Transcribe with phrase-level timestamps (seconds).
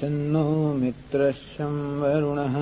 [0.00, 0.42] शन्नो
[0.80, 2.56] मित्रशं वरुणः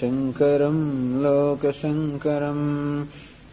[0.00, 3.04] शङ्करम् लोकशङ्करम्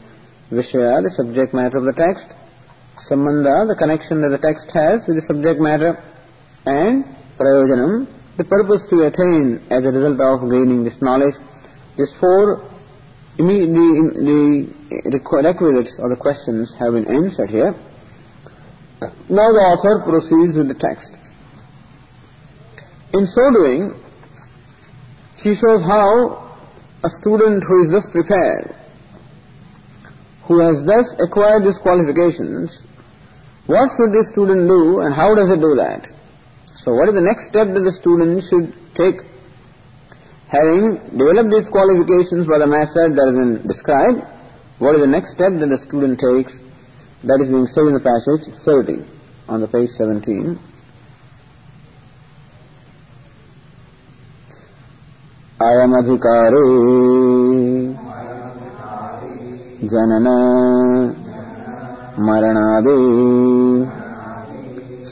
[0.51, 2.27] Vishaya, the subject matter of the text,
[2.97, 6.03] Sambandha, the connection that the text has with the subject matter,
[6.65, 7.05] and
[7.37, 8.07] prayojanam,
[8.37, 11.35] the purpose to attain as a result of gaining this knowledge.
[11.97, 12.69] These four
[13.37, 14.73] the,
[15.05, 17.75] the requisites or the questions have been answered here.
[19.01, 21.13] Now the author proceeds with the text.
[23.13, 23.93] In so doing,
[25.37, 26.57] he shows how
[27.03, 28.75] a student who is thus prepared,
[30.43, 32.85] who has thus acquired these qualifications,
[33.67, 36.11] what should this student do and how does he do that?
[36.84, 39.20] So what is the next step that the student should take?
[40.48, 44.24] Having developed these qualifications by the method that has been described,
[44.78, 46.58] what is the next step that the student takes?
[47.24, 49.04] That is being said in the passage 30
[49.48, 50.58] on the page 17.
[55.60, 56.60] अयमधिकारे
[59.92, 60.28] जनन
[62.26, 62.96] मरणादि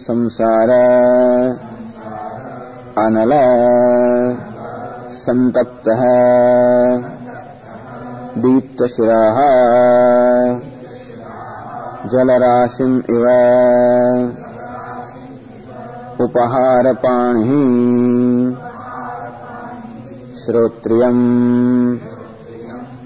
[0.09, 0.71] संसार
[2.98, 3.32] अनल
[5.12, 6.02] सन्तप्तः।
[8.42, 9.38] दीप्तशिराः।
[12.10, 13.26] जलराशिम् इव।
[16.24, 17.50] उपहारपाणिः।
[20.46, 21.98] श्रोत्रियम्।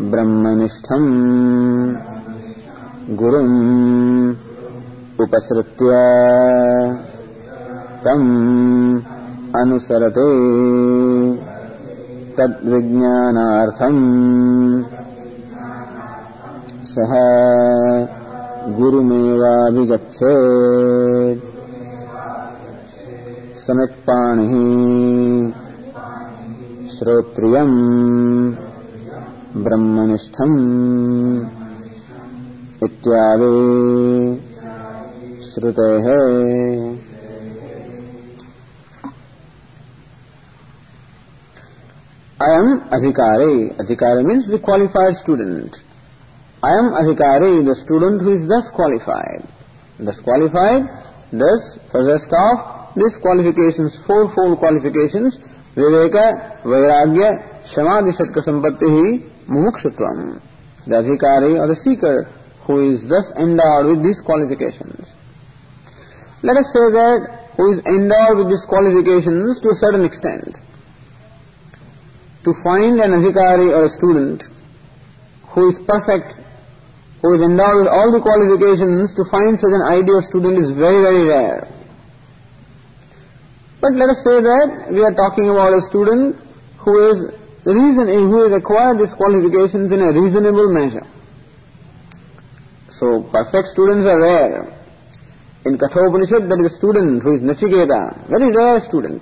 [0.01, 1.95] ब्रह्मनिष्ठम्।
[3.15, 4.35] गुरुम्।
[5.19, 5.91] उपसृत्य।
[8.05, 9.16] तम्
[9.61, 10.27] अनुसरते।
[12.37, 14.01] तद्विज्ञानार्थम्
[16.83, 17.13] सः
[18.77, 19.97] गुरुमेवाभिगच्छेत्
[23.67, 24.53] समित्पाणिः
[26.95, 27.77] श्रोत्रियम्
[29.63, 30.57] ब्रह्मनिष्ठम्
[32.83, 33.51] इत्यादि
[35.47, 36.07] श्रुतेः
[42.39, 43.75] I am adhikari.
[43.77, 45.81] Adhikari means the qualified student.
[46.61, 49.43] I am adhikari, the student who is thus qualified.
[49.97, 50.87] Thus qualified,
[51.33, 55.39] thus possessed of these qualifications, fourfold qualifications,
[55.75, 59.23] viveka, vairagya, shamadi shatka sampatti.
[59.47, 62.29] The adhikari or the seeker
[62.65, 65.11] who is thus endowed with these qualifications.
[66.43, 70.55] Let us say that who is endowed with these qualifications to a certain extent
[72.47, 74.43] to find an adhikari or a student
[75.51, 76.39] who is perfect,
[77.21, 81.01] who is endowed with all the qualifications, to find such an ideal student is very,
[81.01, 81.67] very rare.
[83.81, 86.37] But let us say that we are talking about a student
[86.77, 87.17] who is
[87.65, 91.05] reason, who has acquired these qualifications in a reasonable measure.
[92.91, 94.73] So perfect students are rare.
[95.65, 99.21] In Kathopanishad there is a student who is Nachiketa, very rare student.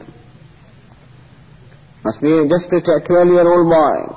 [2.06, 4.16] Must be just a 12 year old boy.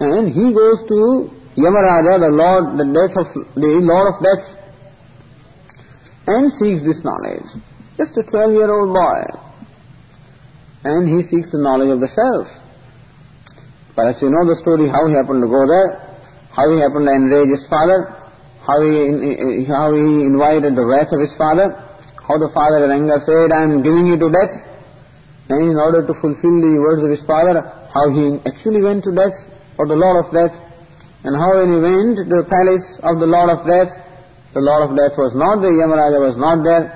[0.00, 4.58] And he goes to Yamaraja, the Lord, the death of, the Lord of death,
[6.26, 7.46] and seeks this knowledge.
[7.96, 9.22] Just a 12 year old boy.
[10.82, 12.50] And he seeks the knowledge of the self.
[13.94, 16.02] Perhaps you know the story how he happened to go there,
[16.50, 18.12] how he happened to enrage his father,
[18.66, 21.70] how he, eh, eh, how he invited the wrath of his father,
[22.26, 24.73] how the father in anger said, I am giving you to death
[25.48, 27.60] and in order to fulfill the words of his father,
[27.92, 29.48] how he actually went to death,
[29.78, 30.58] or the Lord of Death,
[31.24, 33.92] and how when he went to the palace of the Lord of Death,
[34.52, 36.94] the Lord of Death was not there, Yamaraja was not there.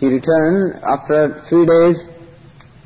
[0.00, 2.08] He returned after three days,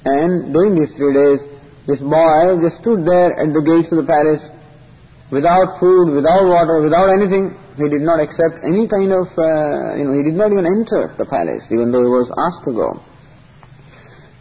[0.04, 1.40] and during these three days,
[1.86, 4.50] this boy just stood there at the gates of the palace,
[5.30, 7.56] without food, without water, without anything.
[7.76, 11.14] He did not accept any kind of, uh, you know, he did not even enter
[11.16, 13.00] the palace, even though he was asked to go.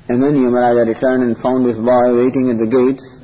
[0.10, 3.22] And then Yamaraja returned and found this boy waiting at the gates.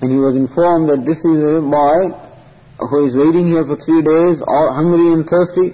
[0.00, 2.16] And he was informed that this is a boy
[2.78, 5.72] who is waiting here for three days, all hungry and thirsty,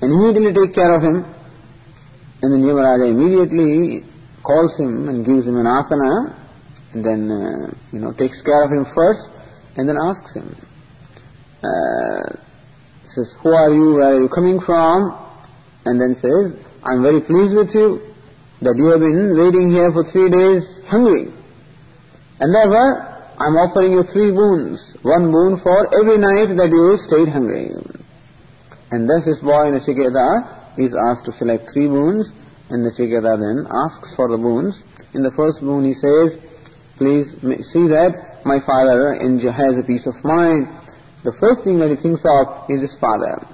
[0.00, 1.24] and he immediately take care of him.
[2.42, 4.04] And then Yamaraja immediately
[4.42, 6.34] calls him and gives him an asana,
[6.92, 9.30] and then, uh, you know, takes care of him first,
[9.76, 10.54] and then asks him.
[11.62, 12.32] uh,
[13.06, 15.16] says, who are you, where are you coming from?
[15.84, 18.11] And then says, I'm very pleased with you
[18.62, 21.32] that you have been waiting here for three days hungry.
[22.40, 24.96] And therefore, I'm offering you three boons.
[25.02, 27.74] One boon for every night that you stayed hungry.
[28.92, 32.32] And thus this boy in Nachiketa is asked to select three boons,
[32.70, 34.84] and Nachiketa then asks for the boons.
[35.12, 36.38] In the first boon he says,
[36.96, 37.32] please
[37.72, 40.68] see that my father has a peace of mind.
[41.24, 43.44] The first thing that he thinks of is his father.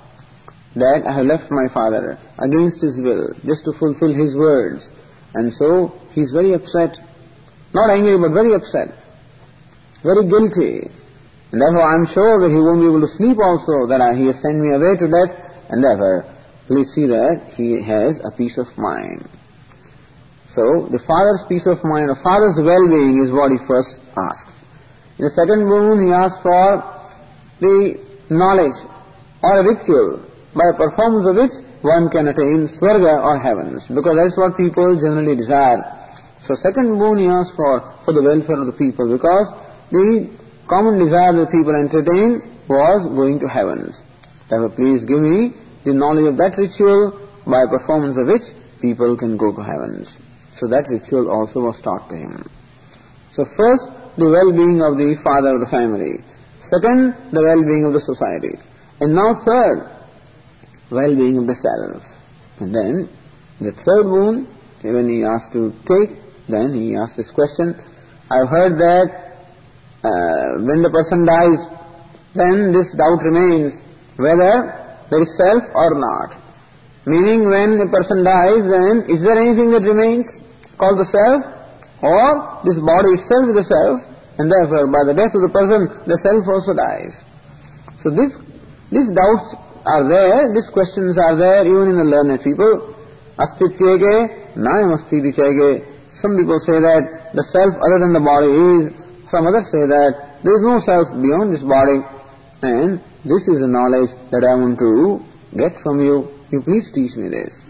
[0.77, 4.91] That I have left my father against his will, just to fulfill his words.
[5.35, 6.99] And so he is very upset.
[7.75, 8.93] Not angry, but very upset.
[10.03, 10.91] Very guilty.
[11.53, 14.27] And therefore I am sure that he won't be able to sleep also, that he
[14.27, 16.25] has sent me away to death, and therefore
[16.67, 19.27] please see that he has a peace of mind.
[20.51, 24.53] So the father's peace of mind, the father's well-being is what he first asks.
[25.19, 26.85] In the second boon he asks for
[27.61, 27.99] the
[28.31, 28.77] knowledge
[29.43, 30.23] or a ritual
[30.55, 35.37] by performance of which one can attain swarga or heavens, because that's what people generally
[35.37, 35.95] desire.
[36.41, 39.53] So second boon he asks for, for the welfare of the people, because
[39.91, 40.29] the
[40.67, 44.03] common desire that people entertained was going to heavens.
[44.49, 45.53] Therefore please give me
[45.85, 48.43] the knowledge of that ritual by performance of which
[48.81, 50.19] people can go to heavens.
[50.53, 52.49] So that ritual also was taught to him.
[53.31, 56.25] So first, the well-being of the father of the family.
[56.63, 58.59] Second, the well-being of the society.
[59.01, 59.89] And now third,
[60.91, 62.05] well-being of the self.
[62.61, 63.09] And then,
[63.61, 64.47] the third boon,
[64.83, 66.17] when he asked to take,
[66.49, 67.75] then he asked this question,
[68.31, 69.09] I've heard that
[70.05, 71.59] uh, when the person dies,
[72.35, 73.81] then this doubt remains
[74.17, 74.75] whether
[75.11, 76.37] there is self or not.
[77.07, 80.29] Meaning when a person dies, then is there anything that remains?
[80.79, 81.43] called the self,
[82.01, 83.99] or this body itself is the self,
[84.39, 87.23] and therefore by the death of the person, the self also dies.
[88.01, 88.39] So this,
[88.95, 92.95] these doubts are there, these questions are there even in the learned people.
[93.37, 95.85] Astityege, nayam astityege.
[96.13, 100.41] Some people say that the self other than the body is, some others say that
[100.43, 102.03] there is no self beyond this body,
[102.63, 105.25] and this is the knowledge that I want to
[105.57, 106.33] get from you.
[106.51, 107.63] You please teach me this.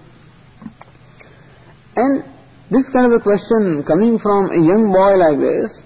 [1.97, 2.25] And
[2.71, 5.83] this kind of a question coming from a young boy like this,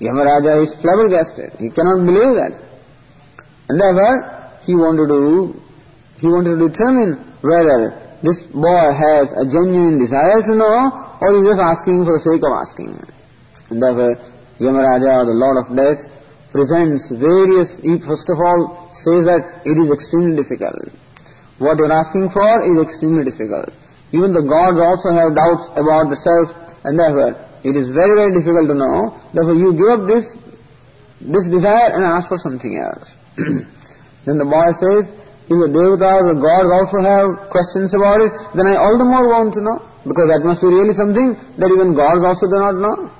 [0.00, 1.52] Yamaraja is flabbergasted.
[1.60, 2.52] He cannot believe that.
[3.68, 5.61] And therefore, he wanted to,
[6.22, 11.50] he wanted to determine whether this boy has a genuine desire to know or is
[11.50, 12.94] just asking for the sake of asking.
[13.70, 14.14] And therefore,
[14.62, 16.06] Yamaraja, the Lord of Death,
[16.52, 20.94] presents various, he first of all says that it is extremely difficult.
[21.58, 23.74] What you are asking for is extremely difficult.
[24.12, 28.30] Even the gods also have doubts about the self, and therefore it is very, very
[28.30, 29.18] difficult to know.
[29.34, 30.38] Therefore you give up this,
[31.18, 33.16] this desire and ask for something else.
[34.24, 35.10] then the boy says,
[35.52, 39.28] if the devatas, the gods also have questions about it, then I all the more
[39.28, 42.76] want to know, because that must be really something that even gods also do not
[42.76, 43.10] know.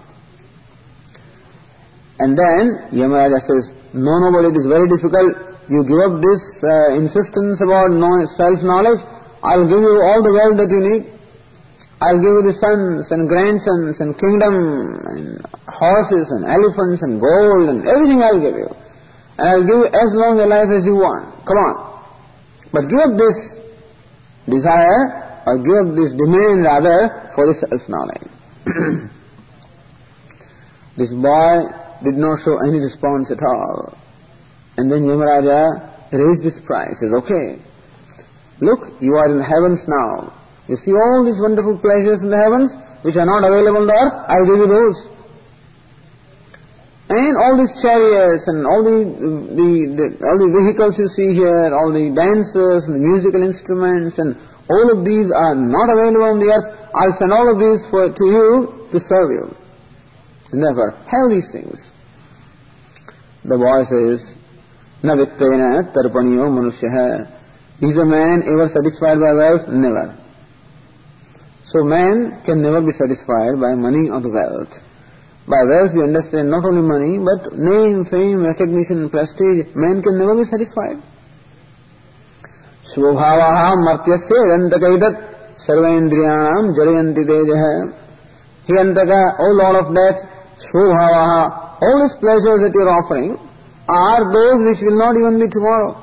[2.21, 5.37] And then Yamaraja says, no, no, but it is very difficult.
[5.69, 9.01] You give up this uh, insistence about no self-knowledge,
[9.43, 11.13] I'll give you all the wealth that you need.
[12.01, 14.55] I'll give you the sons and grandsons and kingdom
[15.07, 18.71] and horses and elephants and gold and everything I'll give you.
[19.39, 21.27] And I'll give you as long a life as you want.
[21.47, 21.92] Come on.
[22.73, 23.61] But give up this
[24.49, 28.23] desire or give up this demand rather for the self-knowledge.
[30.97, 31.69] this boy
[32.03, 33.97] did not show any response at all.
[34.77, 36.99] And then Yamaraja raised his price.
[37.01, 37.59] Says, okay,
[38.63, 40.33] Look, you are in the heavens now.
[40.69, 42.71] You see all these wonderful pleasures in the heavens,
[43.03, 45.11] which are not available on earth, I'll give you those.
[47.12, 49.06] And all these chariots and all the,
[49.56, 54.20] the, the, all the vehicles you see here, all the dancers and the musical instruments
[54.20, 54.36] and
[54.70, 56.90] all of these are not available on the earth.
[56.94, 59.56] I'll send all of these for, to you to serve you.
[60.52, 61.90] Never have these things.
[63.46, 64.36] The boy says,
[65.04, 67.28] न वित्तेन तर्पणियो मनुष्य
[67.80, 69.68] is a man ever satisfied by wealth?
[69.68, 70.18] Never.
[71.64, 74.82] So man can never be satisfied by money or wealth.
[75.47, 79.67] By wealth we understand not only money, but name, fame, recognition, prestige.
[79.75, 81.03] Man can never be satisfied.
[82.85, 85.15] Svabhavaha martyasya rantakaithat
[85.59, 87.95] sarvaindriyanam jalayanti tejaha.
[88.67, 90.23] He antaka, O Lord of death,
[90.59, 93.39] Svabhavaha, all these pleasures that you are offering
[93.89, 95.99] are those which will not even be tomorrow.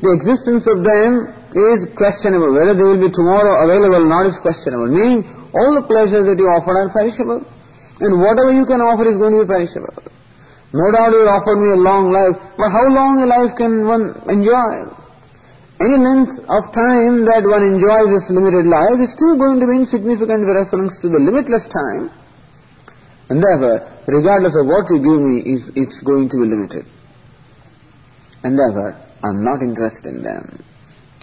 [0.00, 2.54] The existence of them is questionable.
[2.54, 4.88] Whether they will be tomorrow available or not is questionable.
[4.88, 7.44] Meaning, all the pleasures that you offer are perishable.
[8.00, 9.92] And whatever you can offer is going to be perishable.
[10.72, 14.14] No doubt you offered me a long life, but how long a life can one
[14.30, 14.88] enjoy?
[15.80, 19.76] Any length of time that one enjoys this limited life is still going to be
[19.76, 22.10] insignificant with reference to the limitless time.
[23.28, 25.40] And therefore, regardless of what you give me,
[25.74, 26.86] it's going to be limited.
[28.44, 30.62] And therefore, I'm not interested in them.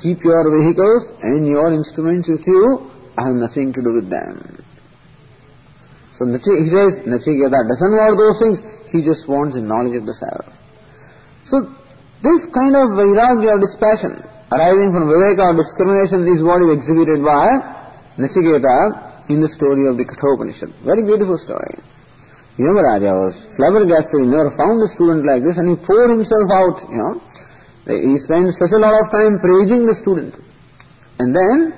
[0.02, 2.92] Keep your vehicles and your instruments with you.
[3.18, 4.57] I have nothing to do with them.
[6.18, 8.58] So he says, Nachiketa doesn't want those things.
[8.92, 10.50] He just wants the knowledge of the self.
[11.46, 11.70] So
[12.26, 14.18] this kind of vairagya or dispassion
[14.52, 17.46] arising from viveka or discrimination is what is exhibited by
[18.18, 20.74] Nachiketa in the story of the Kathopanishad.
[20.82, 21.78] Very beautiful story.
[22.58, 24.20] Yamaraja was flabbergasted.
[24.20, 27.22] He never found a student like this and he poured himself out, you know.
[27.86, 30.34] He spent such a lot of time praising the student.
[31.20, 31.78] And then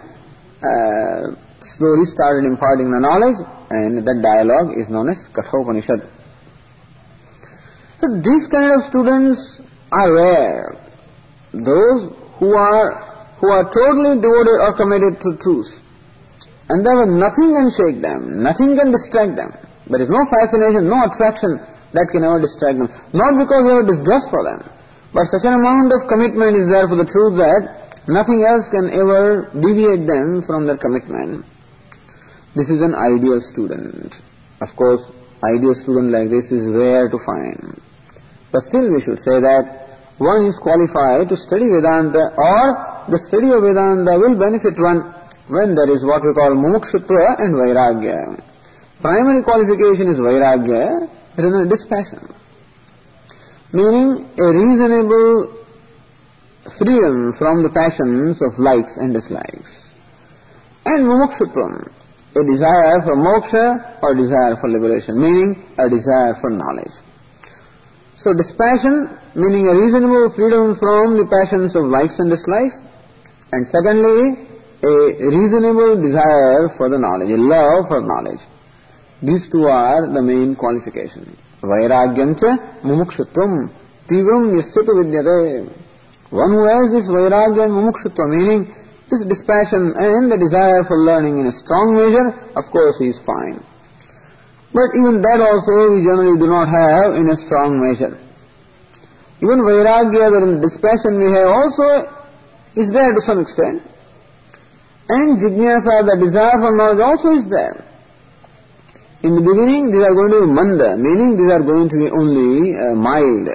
[0.64, 6.02] uh, slowly started imparting the knowledge and that dialogue is known as Kathopanishad.
[8.02, 9.62] So these kind of students
[9.92, 10.78] are rare.
[11.52, 13.10] Those who are
[13.40, 15.80] who are totally devoted or committed to truth.
[16.70, 19.54] And there nothing can shake them, nothing can distract them.
[19.88, 21.60] There is no fascination, no attraction
[21.94, 22.90] that can ever distract them.
[23.14, 24.62] Not because they have disgust for them,
[25.14, 28.92] but such an amount of commitment is there for the truth that nothing else can
[28.94, 31.46] ever deviate them from their commitment.
[32.56, 34.22] This is an ideal student.
[34.62, 35.06] Of course,
[35.44, 37.82] ideal student like this is rare to find.
[38.52, 39.88] But still we should say that
[40.18, 45.02] one is qualified to study Vedanta or the study of Vedanta will benefit one
[45.48, 48.44] when there is what we call mumukshutva and vairagya.
[49.02, 52.36] Primary qualification is vairagya, it is not dispassion
[53.72, 55.54] meaning a reasonable
[56.78, 59.94] freedom from the passions of likes and dislikes.
[60.86, 61.92] And mumukshutvam,
[62.36, 66.94] a desire for moksha or desire for liberation, meaning a desire for knowledge.
[68.18, 72.82] So dispassion, meaning a reasonable freedom from the passions of likes and dislikes,
[73.52, 74.48] and secondly,
[74.84, 78.42] a reasonable desire for the knowledge, a love for knowledge.
[79.22, 81.36] These two are the main qualifications.
[81.62, 83.72] Vairagyamcha mumukshutvam
[84.08, 85.70] tivam yasyatu vidyate.
[86.30, 88.76] One who has this vairagya and meaning
[89.10, 93.64] this dispassion and the desire for learning in a strong measure, of course is fine.
[94.74, 98.18] But even that also we generally do not have in a strong measure.
[99.42, 102.06] Even vairagya, the dispassion we have also
[102.76, 103.82] is there to some extent.
[105.10, 107.86] And jnana, the desire for knowledge also is there.
[109.24, 112.10] In the beginning, these are going to be manda, meaning these are going to be
[112.12, 113.50] only uh, mild,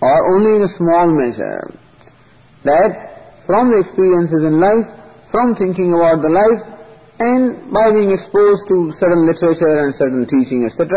[0.00, 1.72] or only in a small measure.
[2.64, 3.13] That
[3.46, 4.86] from the experiences in life,
[5.30, 6.62] from thinking about the life,
[7.20, 10.88] and by being exposed to certain literature and certain teaching, etc.,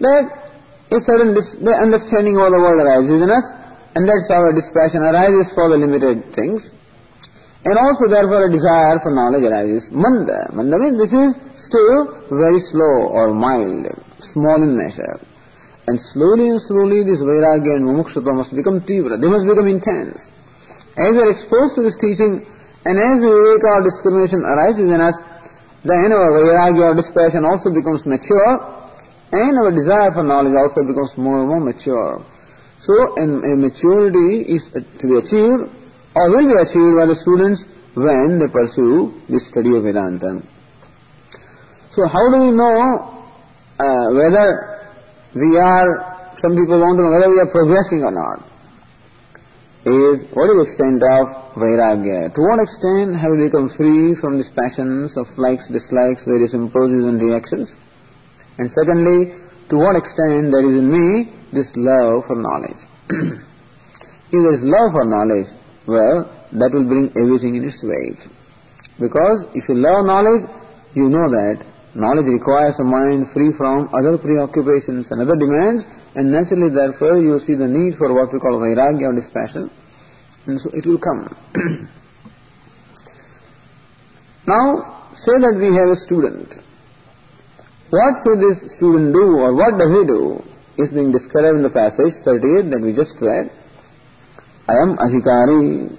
[0.00, 0.46] that
[0.90, 1.36] a certain
[1.68, 3.44] understanding of the world arises in us,
[3.94, 6.72] and that's how a dispassion arises for the limited things.
[7.64, 9.90] And also therefore a desire for knowledge arises.
[9.90, 10.48] Manda.
[10.52, 13.88] Manda means this is still very slow or mild,
[14.20, 15.18] small in measure.
[15.88, 19.20] And slowly and slowly this vairagya and mumukshutva must become tivra.
[19.20, 20.30] They must become intense.
[20.96, 22.46] As we are exposed to this teaching
[22.84, 25.14] and as viveka or discrimination arises in us,
[25.84, 28.76] then our vairagya or dispassion also becomes mature
[29.32, 32.24] and our desire for knowledge also becomes more and more mature.
[32.80, 35.70] So a maturity is to be achieved
[36.14, 40.42] or will be achieved by the students when they pursue the study of Vedanta.
[41.90, 43.24] So how do we know
[43.78, 44.80] uh, whether
[45.34, 48.42] we are, some people want to know whether we are progressing or not,
[49.86, 52.34] is what is the extent of Vairagya?
[52.34, 57.04] To what extent have we become free from these passions of likes, dislikes, various impulses
[57.04, 57.74] and reactions?
[58.58, 59.34] And secondly,
[59.68, 62.82] to what extent there is in me this love for knowledge?
[63.10, 65.46] if there is love for knowledge,
[65.86, 68.18] well, that will bring everything in its weight.
[68.98, 70.48] Because if you love knowledge,
[70.94, 75.86] you know that knowledge requires a mind free from other preoccupations and other demands,
[76.16, 79.70] and naturally therefore you see the need for what we call vairagya or dispassion,
[80.46, 81.28] and so it will come.
[84.46, 86.58] now, say that we have a student.
[87.90, 90.42] What should this student do or what does he do
[90.78, 93.50] is being described in the passage 38 that we just read.
[94.68, 95.96] I am adhikari.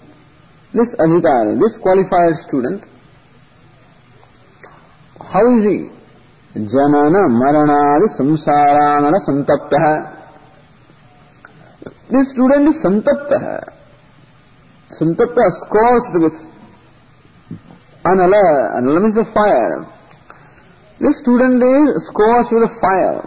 [0.74, 2.84] This adhikari, this qualified student,
[5.20, 5.97] how is he?
[6.58, 10.18] Janana maranadi samsaranala santapta.
[12.10, 13.74] This student is santapta.
[14.90, 16.50] Santapta scorched with
[18.04, 18.76] anala.
[18.78, 19.86] Anala means the fire.
[21.00, 23.22] This student is scorched with a fire.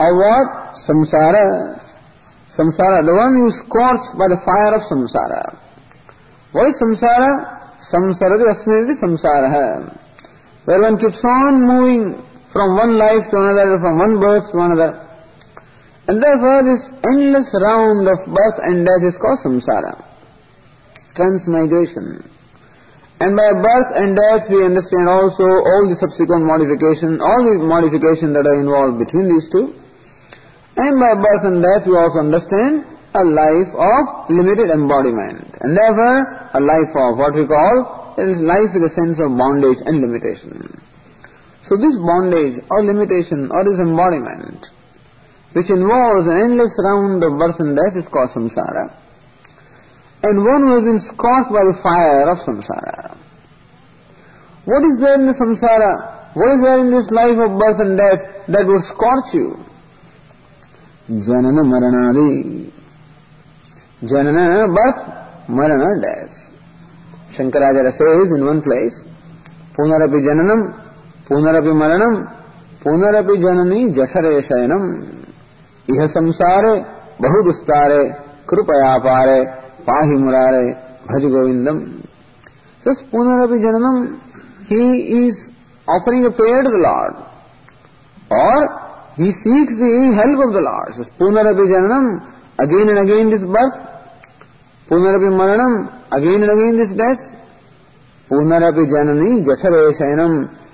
[0.00, 0.74] of what?
[0.74, 1.80] Samsara.
[2.50, 5.56] Samsara, the one who is scorched by the fire of samsara.
[6.50, 7.78] What is samsara?
[7.78, 9.96] Samsarati asmirati samsara.
[10.64, 15.06] Where one keeps on moving from one life to another, from one birth to another.
[16.08, 20.04] And therefore this endless round of birth and death is called samsara.
[21.14, 22.28] Transmigration.
[23.20, 28.34] And by birth and death we understand also all the subsequent modification, all the modifications
[28.34, 29.76] that are involved between these two.
[30.76, 35.58] And by birth and death we also understand a life of limited embodiment.
[35.60, 39.36] And therefore a life of what we call, it is life with a sense of
[39.36, 40.80] bondage and limitation.
[41.62, 44.70] So this bondage or limitation or this embodiment,
[45.52, 48.94] which involves an endless round of birth and death is called samsara
[50.22, 53.16] and one who has been scorched by the fire of samsara.
[54.64, 56.34] What is there in the samsara?
[56.34, 59.64] What is there in this life of birth and death that would scorch you?
[61.08, 62.70] Janana Maranadi.
[64.02, 66.29] Janana, birth, Marana, death.
[67.32, 69.04] Shankaracharya says in one place,
[69.74, 70.74] Punarapi Jananam,
[71.26, 72.28] Punarapi Maranam,
[72.82, 75.24] Punarapi Janani Jashare Shayanam.
[75.88, 76.84] Iha samsare,
[77.18, 78.16] Bahudustare,
[78.46, 80.64] Krupaya pare, पाहि मुरारे
[81.08, 81.24] भज
[83.10, 84.20] Punarapi Jananam,
[84.66, 85.50] he is
[85.88, 87.14] offering a prayer to the Lord.
[88.30, 90.94] Or he seeks the help of the Lord.
[90.94, 92.22] So Punarapi Jananam,
[92.58, 93.89] again and again this birth.
[94.90, 95.74] पुनरपि मरणम,
[96.12, 97.28] again and again this death
[98.30, 100.32] पुनरअपि जननी जठर शयनम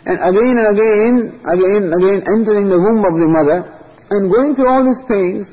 [0.08, 3.62] and again and again again again entering the womb of the mother
[4.12, 5.46] and going to all this pains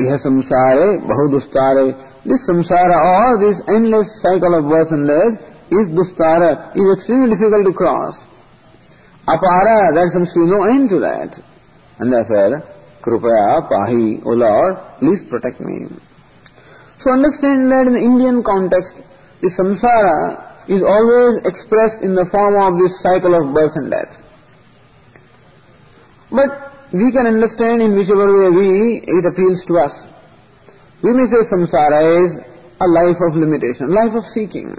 [0.00, 1.90] यह संसार है बहु दुस्तार है
[2.28, 6.42] this samsara और this endless cycle of birth and death is दुस्तार
[6.76, 8.22] is extremely difficult to cross
[9.28, 11.36] अपारा that some sea no end to that
[12.02, 12.62] end that
[13.04, 15.78] कृपया पाही, O lord please protect me
[16.98, 19.02] So understand that in the Indian context,
[19.40, 24.20] the samsara is always expressed in the form of this cycle of birth and death.
[26.30, 30.10] But we can understand in whichever way we, it appeals to us.
[31.02, 32.40] We may say samsara is
[32.80, 34.76] a life of limitation, life of seeking,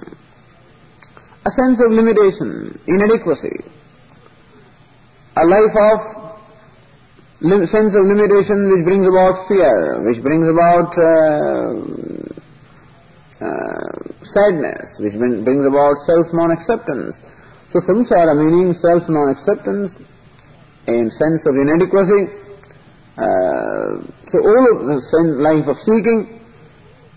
[1.46, 3.64] a sense of limitation, inadequacy,
[5.38, 6.25] a life of
[7.46, 11.78] lim- sense of limitation which brings about fear, which brings about uh,
[13.46, 17.22] uh, sadness, which brings about self non-acceptance.
[17.72, 19.96] So samsara meaning self non-acceptance,
[20.88, 22.32] and sense of inadequacy.
[23.18, 26.42] Uh, so all of the sense, life of seeking,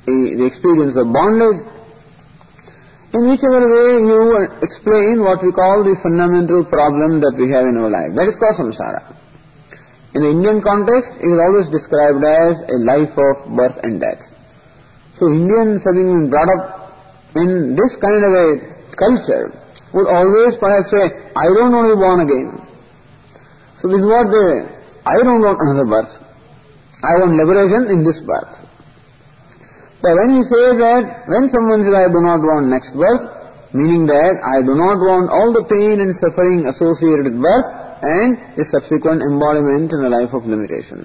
[0.07, 1.65] the, the experience of bondage,
[3.15, 7.77] in whichever way you explain what we call the fundamental problem that we have in
[7.77, 8.15] our life.
[8.15, 9.18] That is called samsara.
[10.15, 14.25] In the Indian context, it is always described as a life of birth and death.
[15.21, 16.97] So Indians having been brought up
[17.37, 18.49] in this kind of a
[18.97, 19.53] culture
[19.93, 22.67] would always perhaps say, I don't want to be born again.
[23.79, 24.65] So this is what they,
[25.05, 26.25] I don't want another birth.
[27.05, 28.59] I want liberation in this birth.
[30.01, 34.07] But when you say that, when someone says, I do not want next birth, meaning
[34.07, 38.65] that I do not want all the pain and suffering associated with birth and the
[38.65, 41.05] subsequent embodiment in a life of limitation.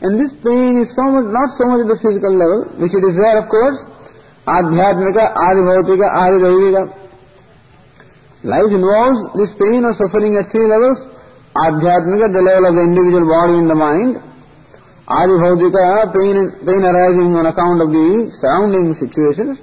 [0.00, 3.04] And this pain is so much, not so much at the physical level, which it
[3.04, 3.84] is there of course,
[4.46, 6.96] adhyatmika, adibhautika, adidaivika.
[8.44, 11.16] Life involves this pain or suffering at three levels,
[11.56, 14.20] Adhyatmika, the level of the individual body and the mind.
[15.08, 19.62] Adibhautika, pain, pain arising on account of the surrounding situations.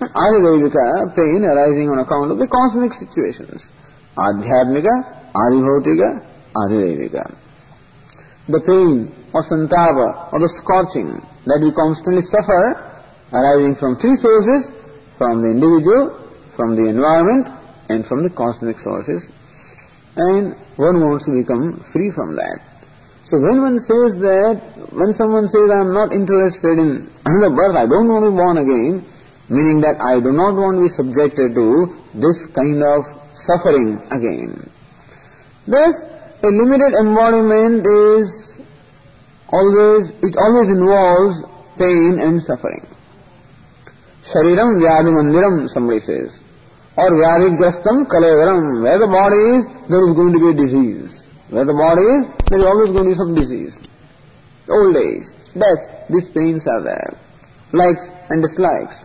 [0.00, 3.70] Adidaivika, pain arising on account of the cosmic situations.
[4.16, 6.24] Adhyatmika, Adibhautika,
[6.56, 7.36] Adidaivika.
[8.48, 12.90] The pain or santapa or the scorching that we constantly suffer
[13.32, 14.72] arising from three sources,
[15.16, 16.18] from the individual,
[16.56, 17.46] from the environment,
[17.88, 19.30] and from the cosmic sources.
[20.16, 22.60] And one wants to become free from that.
[23.26, 27.76] So when one says that, when someone says I am not interested in another birth,
[27.76, 29.06] I don't want to be born again,
[29.48, 34.69] meaning that I do not want to be subjected to this kind of suffering again.
[35.66, 35.94] Thus,
[36.42, 38.60] a limited embodiment is
[39.48, 41.42] always, it always involves
[41.78, 42.86] pain and suffering.
[44.24, 46.42] Shariram Vyadi Mandiram, somebody says
[46.96, 48.82] or vyadigrastam kalevaram.
[48.82, 51.32] Where the body is, there is going to be a disease.
[51.48, 53.78] Where the body is, there is always going to be some disease.
[54.68, 55.24] Old age,
[55.58, 57.16] death, these pains are there.
[57.72, 59.04] Likes and dislikes.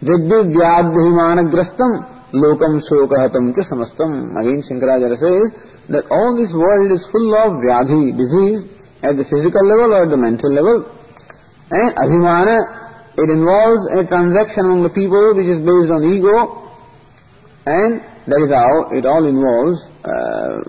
[0.00, 4.34] Vidya vyadhimanagrastam lokam shokahatam cha samastam.
[4.40, 8.64] Again Shankaracharya says, that all this world is full of vyadhi, disease,
[9.02, 10.90] at the physical level or the mental level.
[11.70, 16.70] And abhimana, it involves a transaction among the people which is based on ego,
[17.66, 20.64] and that is how it all involves uh,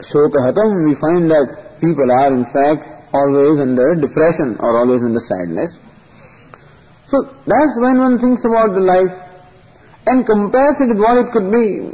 [0.00, 0.86] shokahatam.
[0.86, 5.78] We find that people are in fact always under depression or always under sadness.
[7.06, 9.27] So that's when one thinks about the life
[10.08, 11.92] and compares it with what it could be,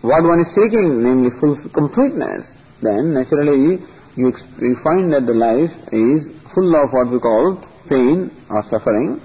[0.00, 3.78] what one is seeking, namely full completeness, then naturally
[4.16, 7.56] you, you find that the life is full of what we call
[7.88, 9.20] pain or suffering.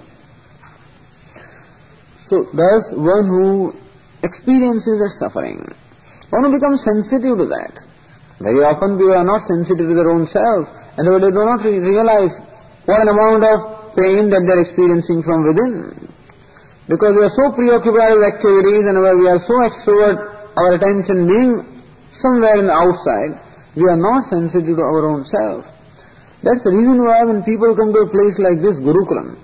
[2.28, 3.76] So thus one who
[4.24, 5.74] experiences that suffering,
[6.30, 7.80] one who becomes sensitive to that.
[8.40, 12.40] Very often people are not sensitive to their own self and they do not realize
[12.86, 16.08] what an amount of pain that they are experiencing from within.
[16.88, 20.24] Because we are so preoccupied with activities and we are so extrovert,
[20.56, 23.36] our attention being somewhere in the outside,
[23.76, 25.68] we are not sensitive to our own self.
[26.42, 29.36] That's the reason why when people come to a place like this, Gurukulam,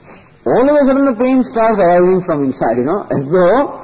[0.45, 3.79] all of a sudden the pain starts arising from inside, you know, as though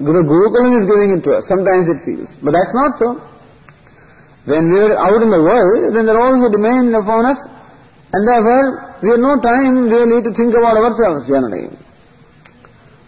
[0.00, 1.46] the Gurukulam is giving it to us.
[1.46, 2.34] Sometimes it feels.
[2.36, 3.20] But that's not so.
[4.46, 7.44] When we are out in the world, then there are also demands upon us,
[8.12, 11.68] and therefore we have no time really to think about ourselves generally.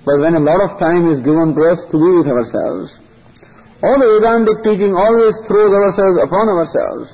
[0.09, 2.99] But when a lot of time is given to us to be with ourselves,
[3.85, 7.13] all the Vedantic teaching always throws ourselves upon ourselves.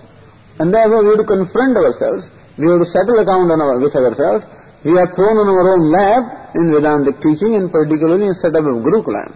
[0.61, 2.31] And therefore we have to confront ourselves.
[2.57, 4.47] We have to settle account our, with ourselves.
[4.85, 8.79] We are thrown on our own lap in Vedantic teaching and particularly in setup of
[8.87, 9.27] Gurukula.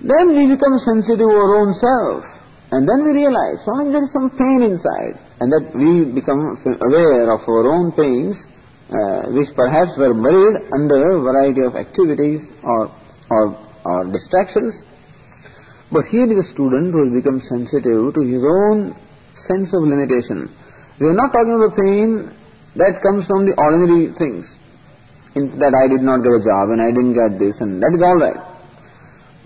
[0.00, 2.26] Then we become sensitive to our own self.
[2.72, 5.22] And then we realize, well, there is some pain inside.
[5.38, 8.42] And that we become aware of our own pains,
[8.90, 12.90] uh, which perhaps were buried under a variety of activities or,
[13.30, 14.84] or, or distractions.
[15.90, 18.94] But here is a student who has become sensitive to his own
[19.34, 20.50] sense of limitation.
[20.98, 22.30] We are not talking about pain
[22.76, 24.58] that comes from the ordinary things.
[25.34, 27.92] In that I did not get a job and I didn't get this and that
[27.92, 28.40] is all right.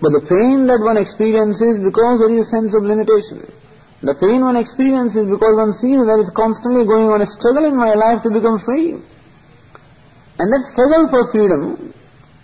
[0.01, 3.45] But the pain that one experiences because there is a sense of limitation.
[4.01, 7.75] The pain one experiences because one sees that it's constantly going on a struggle in
[7.75, 8.97] my life to become free.
[10.41, 11.93] And that struggle for freedom,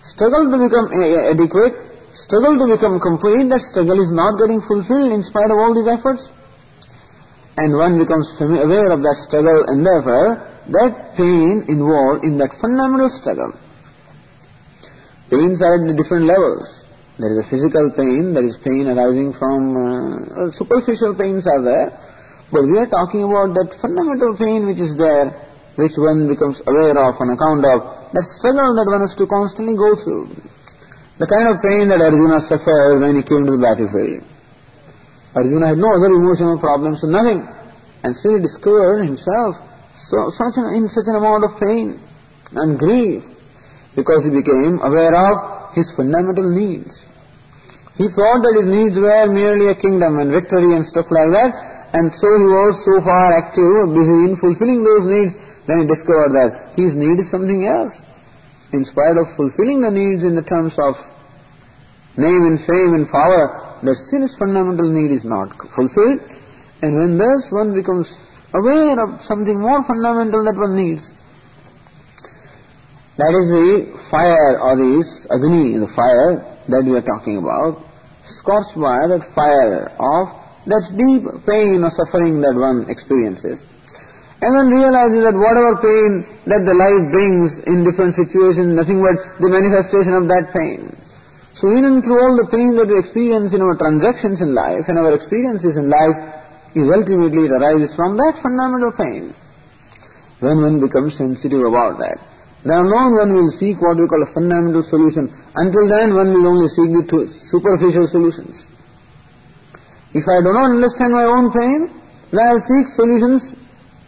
[0.02, 0.86] struggle to become
[1.34, 1.74] adequate,
[2.14, 5.88] struggle to become complete, that struggle is not getting fulfilled in spite of all these
[5.88, 6.30] efforts.
[7.56, 13.10] And one becomes aware of that struggle and therefore that pain involved in that fundamental
[13.10, 13.58] struggle.
[15.28, 16.86] Pains are at different levels.
[17.18, 21.98] There is a physical pain, there is pain arising from uh, superficial pains are there,
[22.52, 25.47] but we are talking about that fundamental pain which is there,
[25.78, 29.76] which one becomes aware of on account of that struggle that one has to constantly
[29.78, 30.26] go through.
[31.18, 34.26] The kind of pain that Arjuna suffered when he came to the battlefield.
[35.38, 37.46] Arjuna had no other emotional problems, nothing.
[38.02, 39.54] And still he discovered himself
[39.94, 41.94] so, such an, in such an amount of pain
[42.58, 43.22] and grief
[43.94, 47.06] because he became aware of his fundamental needs.
[47.94, 51.90] He thought that his needs were merely a kingdom and victory and stuff like that,
[51.94, 56.32] and so he was so far active, busy in fulfilling those needs, then he discovered
[56.32, 58.02] that his need is something else
[58.72, 60.96] in spite of fulfilling the needs in the terms of
[62.16, 66.20] name and fame and power, the still fundamental need is not fulfilled.
[66.82, 68.16] And when thus one becomes
[68.52, 71.12] aware of something more fundamental that one needs,
[73.16, 77.82] that is the fire or the agni, the fire that we are talking about,
[78.24, 80.28] scorched by that fire of
[80.66, 83.64] that deep pain or suffering that one experiences
[84.40, 89.18] and one realizes that whatever pain that the life brings in different situations, nothing but
[89.42, 90.94] the manifestation of that pain.
[91.58, 94.96] So even through all the pain that we experience in our transactions in life and
[94.96, 96.14] our experiences in life
[96.74, 99.34] is ultimately it arises from that fundamental pain.
[100.38, 102.22] When one becomes sensitive about that,
[102.62, 105.34] then alone one will seek what we call a fundamental solution.
[105.56, 108.68] Until then one will only seek the superficial solutions.
[110.14, 111.90] If I do not understand my own pain,
[112.30, 113.57] then I will seek solutions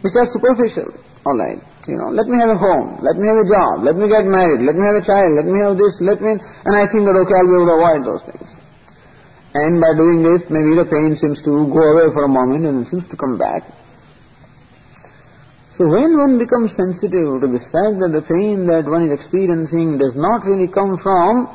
[0.01, 0.93] which are superficial.
[1.25, 3.95] All right, you know, let me have a home, let me have a job, let
[3.95, 6.73] me get married, let me have a child, let me have this, let me, and
[6.75, 8.55] I think that okay, I'll be able to avoid those things.
[9.53, 12.85] And by doing this, maybe the pain seems to go away for a moment and
[12.85, 13.63] it seems to come back.
[15.73, 19.97] So when one becomes sensitive to the fact that the pain that one is experiencing
[19.97, 21.49] does not really come from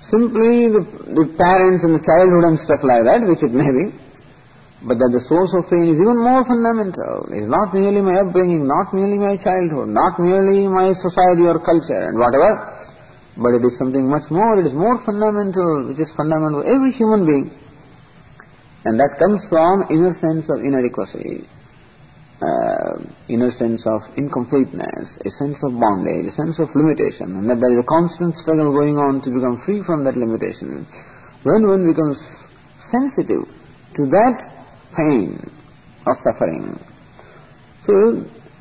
[0.00, 3.94] simply the, the parents and the childhood and stuff like that, which it may be,
[4.84, 7.30] but that the source of pain is even more fundamental.
[7.30, 11.62] It is not merely my upbringing, not merely my childhood, not merely my society or
[11.62, 12.66] culture and whatever,
[13.38, 16.90] but it is something much more, it is more fundamental, which is fundamental to every
[16.90, 17.50] human being.
[18.84, 21.46] And that comes from inner sense of inadequacy,
[22.42, 27.60] uh, inner sense of incompleteness, a sense of bondage, a sense of limitation, and that
[27.60, 30.84] there is a constant struggle going on to become free from that limitation.
[31.44, 32.18] When one becomes
[32.82, 33.46] sensitive
[33.94, 34.61] to that
[34.96, 35.50] pain
[36.06, 36.78] or suffering,
[37.82, 37.92] so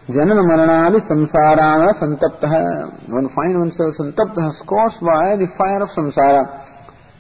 [0.07, 6.67] janana maranadi samsarana santapta, one finds oneself santapta, scorched by the fire of samsara,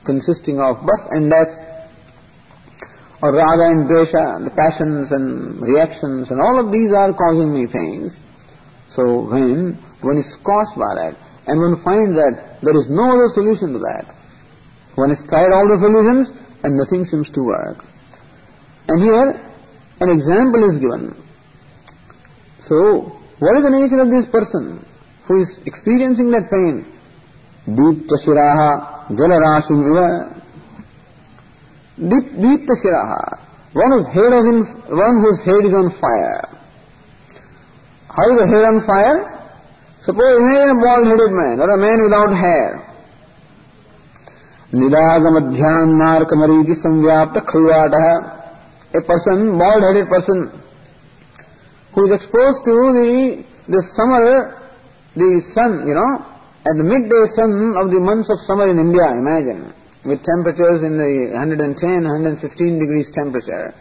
[0.03, 1.71] consisting of birth and death,
[3.21, 7.67] or raga and dvesha, the passions and reactions and all of these are causing me
[7.67, 8.19] pains.
[8.89, 13.29] So when one is caused by that and one finds that there is no other
[13.29, 14.15] solution to that,
[14.95, 17.85] one has tried all the solutions and nothing seems to work.
[18.91, 19.41] And here
[20.01, 21.15] an example is given.
[22.67, 24.85] So what is the nature of this person
[25.25, 26.85] who is experiencing that pain?
[27.65, 30.41] Deep tashiraha jalarashim iva
[32.01, 33.37] Deepta Shiraha,
[33.73, 36.49] one whose head is in, one whose head is on fire.
[38.09, 39.39] How is the head on fire?
[40.01, 42.87] Suppose imagine a bald-headed man or a man without hair.
[44.73, 47.93] निदागमध्यान्मार्कमरीति संव्याप्त खलवाट
[48.93, 50.51] a person, bald-headed person,
[51.93, 54.59] who is exposed to the, the summer,
[55.15, 56.25] the sun, you know,
[56.61, 59.73] at the midday sun of the months of summer in India, imagine.
[60.03, 63.73] With temperatures in the 110, 115 degrees temperature,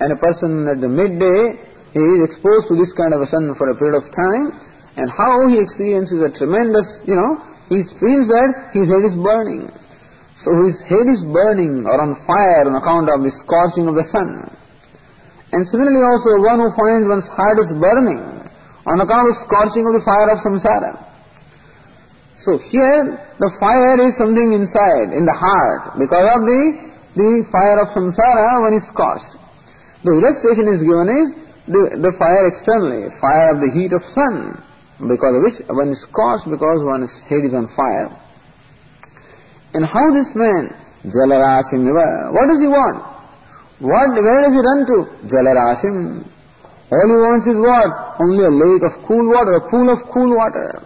[0.00, 1.58] and a person at the midday
[1.92, 4.52] he is exposed to this kind of a sun for a period of time,
[4.96, 9.70] and how he experiences a tremendous, you know, he feels that his head is burning.
[10.42, 14.02] So his head is burning or on fire on account of the scorching of the
[14.02, 14.50] sun.
[15.52, 18.18] And similarly also one who finds one's heart is burning
[18.82, 20.98] on account of scorching of the fire of samsara.
[22.34, 25.94] So here the fire is something inside, in the heart.
[25.94, 29.38] Because of the, the fire of samsara, one is scorched.
[30.02, 31.38] The illustration is given is
[31.70, 34.58] the, the fire externally, fire of the heat of sun,
[34.98, 38.10] because of which one is scorched because one's head is on fire.
[39.74, 41.88] And how this man, Jalarashim,
[42.32, 43.02] what does he want?
[43.80, 45.26] What, where does he run to?
[45.26, 46.24] Jalarashim.
[46.92, 48.20] All he wants is what?
[48.20, 50.82] Only a lake of cool water, a pool of cool water.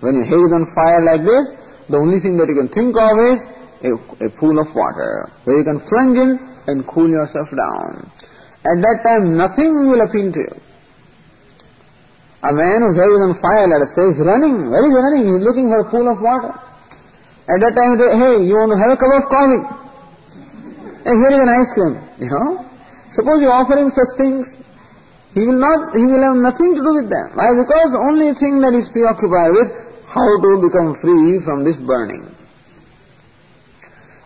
[0.00, 1.52] When your hair is on fire like this,
[1.88, 3.46] the only thing that you can think of is
[3.84, 8.10] a, a pool of water where you can plunge in and cool yourself down.
[8.64, 10.60] At that time, nothing will appeal to you.
[12.42, 14.70] A man whose hair is on fire, let us say, is running.
[14.70, 15.24] Where is he running?
[15.34, 16.54] He's looking for a pool of water.
[17.46, 19.62] At that time, say, hey, you want to have a cup of coffee?
[21.06, 21.94] Hey, here is an ice cream.
[22.18, 22.66] You know?
[23.10, 24.58] Suppose you offer him such things,
[25.32, 27.30] he will not, he will have nothing to do with them.
[27.38, 27.54] Why?
[27.54, 29.70] Because the only thing that is preoccupied with
[30.08, 32.34] how to become free from this burning.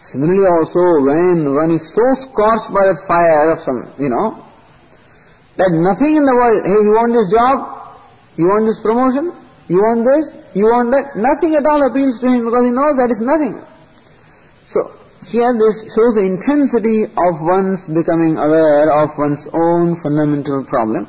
[0.00, 4.42] Similarly also, when one is so scorched by the fire of some, you know,
[5.56, 7.98] that nothing in the world, hey, you want this job?
[8.36, 9.36] You want this promotion?
[9.68, 10.39] You want this?
[10.54, 11.14] You want that?
[11.16, 13.62] Nothing at all appeals to him because he knows that is nothing.
[14.66, 14.92] So,
[15.26, 21.06] here this shows the intensity of one's becoming aware of one's own fundamental problem.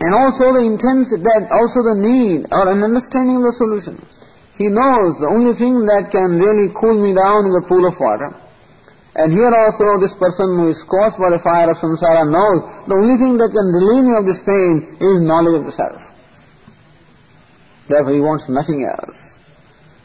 [0.00, 4.04] And also the intensity, that also the need or an understanding of the solution.
[4.58, 7.98] He knows the only thing that can really cool me down is a pool of
[7.98, 8.34] water.
[9.14, 12.94] And here also this person who is caused by the fire of samsara knows the
[12.94, 16.11] only thing that can relieve me of this pain is knowledge of the self.
[17.92, 19.36] Therefore he wants nothing else.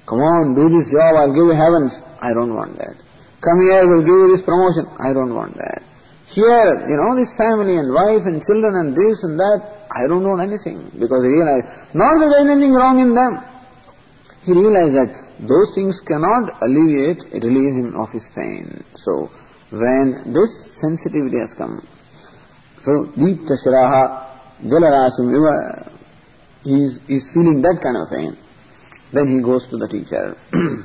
[0.05, 2.01] Come on, do this job, I'll give you heavens.
[2.19, 2.99] I don't want that.
[3.39, 4.91] Come here, we'll give you this promotion.
[4.99, 5.83] I don't want that.
[6.27, 10.27] Here, you know, this family and wife and children and this and that, I don't
[10.27, 10.91] want anything.
[10.99, 13.39] Because he realized, not that there is anything wrong in them.
[14.43, 18.83] He realized that those things cannot alleviate, relieve him of his pain.
[18.95, 19.31] So,
[19.71, 21.85] when this sensitivity has come,
[22.81, 24.27] so deep tashiraha,
[24.63, 25.96] jalarashim,
[26.67, 28.35] he is, is feeling that kind of pain.
[29.13, 30.35] Then he goes to the teacher.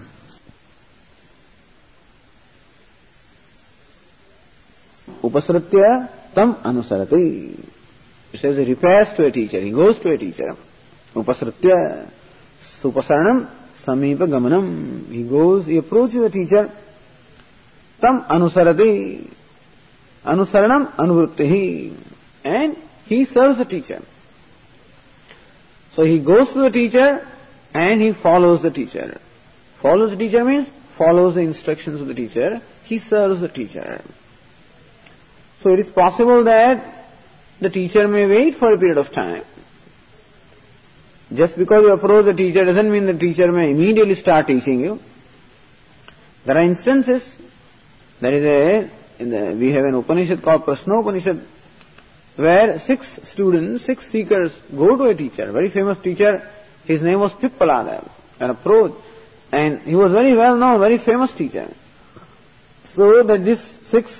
[5.22, 7.58] Upasritya tam anusarati.
[8.30, 9.60] He says he repairs to a teacher.
[9.60, 10.56] He goes to a teacher.
[11.14, 12.08] Upasritya
[12.80, 13.48] supasaranam
[13.84, 15.10] samipa gamanam.
[15.10, 16.70] He goes, he approaches the teacher.
[18.00, 19.28] Tam anusarati.
[20.24, 21.92] Anusaranam anuvrittihi.
[22.44, 22.76] And
[23.06, 24.00] he serves the teacher.
[25.94, 27.26] So he goes to the teacher
[27.74, 29.20] and he follows the teacher.
[29.80, 32.60] Follows the teacher means follows the instructions of the teacher.
[32.84, 34.02] He serves the teacher.
[35.62, 37.08] So it is possible that
[37.60, 39.44] the teacher may wait for a period of time.
[41.34, 45.00] Just because you approach the teacher doesn't mean the teacher may immediately start teaching you.
[46.44, 47.22] There are instances,
[48.20, 51.46] there is a, the, we have an Upanishad called Prasno Upanishad,
[52.36, 56.48] where six students, six seekers go to a teacher, very famous teacher.
[56.86, 58.08] His name was Pippalada,
[58.40, 58.94] an approach,
[59.52, 61.68] and he was very well known, very famous teacher.
[62.94, 63.60] So that these
[63.90, 64.10] six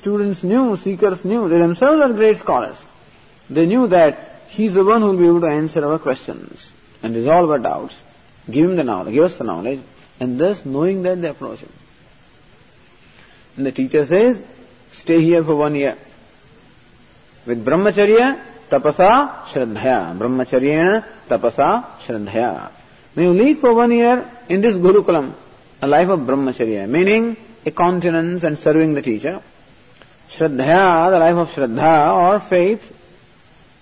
[0.00, 2.76] students knew, seekers knew, they themselves are great scholars.
[3.48, 6.66] They knew that he is the one who will be able to answer our questions
[7.02, 7.94] and resolve our doubts.
[8.50, 9.80] Give him the knowledge, give us the knowledge,
[10.20, 11.72] and thus knowing that they approach him.
[13.56, 14.44] And the teacher says,
[15.02, 15.96] stay here for one year.
[17.44, 18.40] With brahmacharya,
[18.70, 20.16] tapasa, shraddhaya.
[20.16, 22.70] Brahmacharya, tapasa, shraddhaya.
[23.16, 25.34] May you lead for one year in this Gurukulam,
[25.82, 27.36] a life of brahmacharya, meaning
[27.66, 29.42] a continence and serving the teacher.
[30.38, 32.82] Shraddhaya, the life of Shraddha or faith,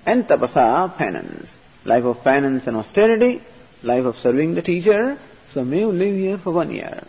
[0.06, 1.46] and tapasa, penance.
[1.84, 3.40] Life of penance and austerity,
[3.82, 5.18] life of serving the teacher.
[5.54, 7.02] So may you live here for one year.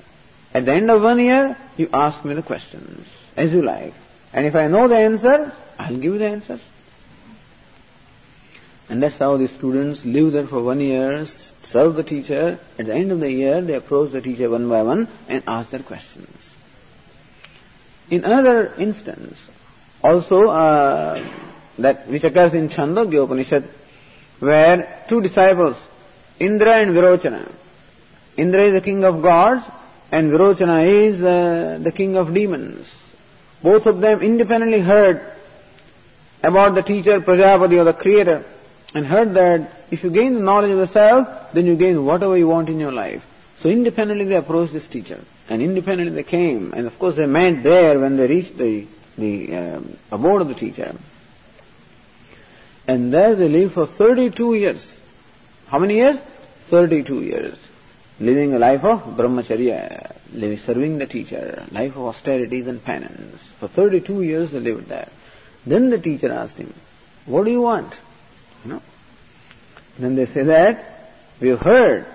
[0.53, 3.93] At the end of one year, you ask me the questions as you like.
[4.33, 6.59] And if I know the answer, I'll give you the answer.
[8.89, 11.27] And that's how the students live there for one year,
[11.71, 12.59] serve the teacher.
[12.77, 15.71] At the end of the year, they approach the teacher one by one and ask
[15.71, 16.27] their questions.
[18.09, 19.37] In another instance,
[20.03, 21.33] also uh,
[21.79, 23.69] that which occurs in Chandogya Upanishad,
[24.39, 25.77] where two disciples,
[26.39, 27.49] Indra and Virochana,
[28.37, 29.65] Indra is the king of gods
[30.11, 32.85] and Virochana is uh, the king of demons.
[33.63, 35.33] Both of them independently heard
[36.43, 38.43] about the teacher Prajapati or the creator
[38.93, 42.37] and heard that if you gain the knowledge of the self, then you gain whatever
[42.37, 43.23] you want in your life.
[43.61, 47.61] So independently they approached this teacher and independently they came and of course they met
[47.61, 48.87] there when they reached the,
[49.17, 50.95] the um, abode of the teacher.
[52.87, 54.83] And there they lived for 32 years.
[55.67, 56.19] How many years?
[56.69, 57.57] 32 years.
[58.19, 63.41] Living a life of brahmacharya, living, serving the teacher, life of austerities and penance.
[63.61, 65.07] For 32 years they lived there.
[65.67, 66.73] Then the teacher asked him,
[67.27, 67.93] what do you want?
[68.65, 68.81] You know?
[69.99, 72.07] Then they say that, we have heard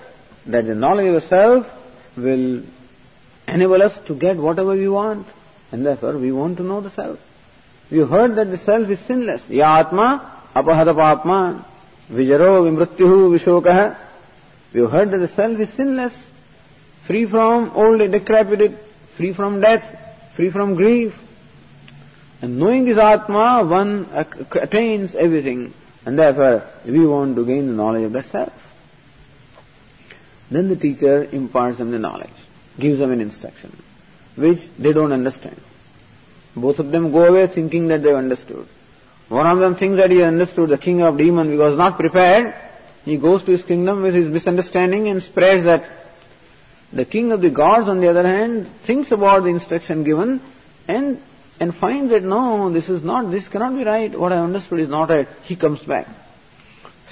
[0.47, 1.70] that the knowledge of self
[2.16, 2.64] will
[3.47, 5.28] enable us to get whatever we want.
[5.70, 7.20] And therefore we want to know the self.
[7.92, 9.49] We heard that the self is sinless.
[9.49, 11.62] Ya atma apahadapatma
[12.11, 13.97] vijaro vimrutyuhu vishokah.
[14.72, 16.12] We heard that the self is sinless,
[17.07, 18.76] free from old decrepit,
[19.16, 21.22] free from death, free from grief.
[22.43, 24.09] And knowing this Atma, one
[24.53, 25.72] attains everything.
[26.05, 28.53] And therefore, we want to gain the knowledge of the self.
[30.51, 32.30] Then the teacher imparts them the knowledge,
[32.78, 33.76] gives them an instruction,
[34.37, 35.61] which they don't understand.
[36.55, 38.68] Both of them go away thinking that they've understood.
[39.28, 42.55] One of them thinks that he understood the king of demons because not prepared.
[43.05, 45.91] He goes to his kingdom with his misunderstanding and spreads that.
[46.93, 50.41] The king of the gods, on the other hand, thinks about the instruction given
[50.87, 51.20] and
[51.59, 54.19] and finds that no, this is not, this cannot be right.
[54.19, 55.29] What I understood is not right.
[55.45, 56.09] He comes back,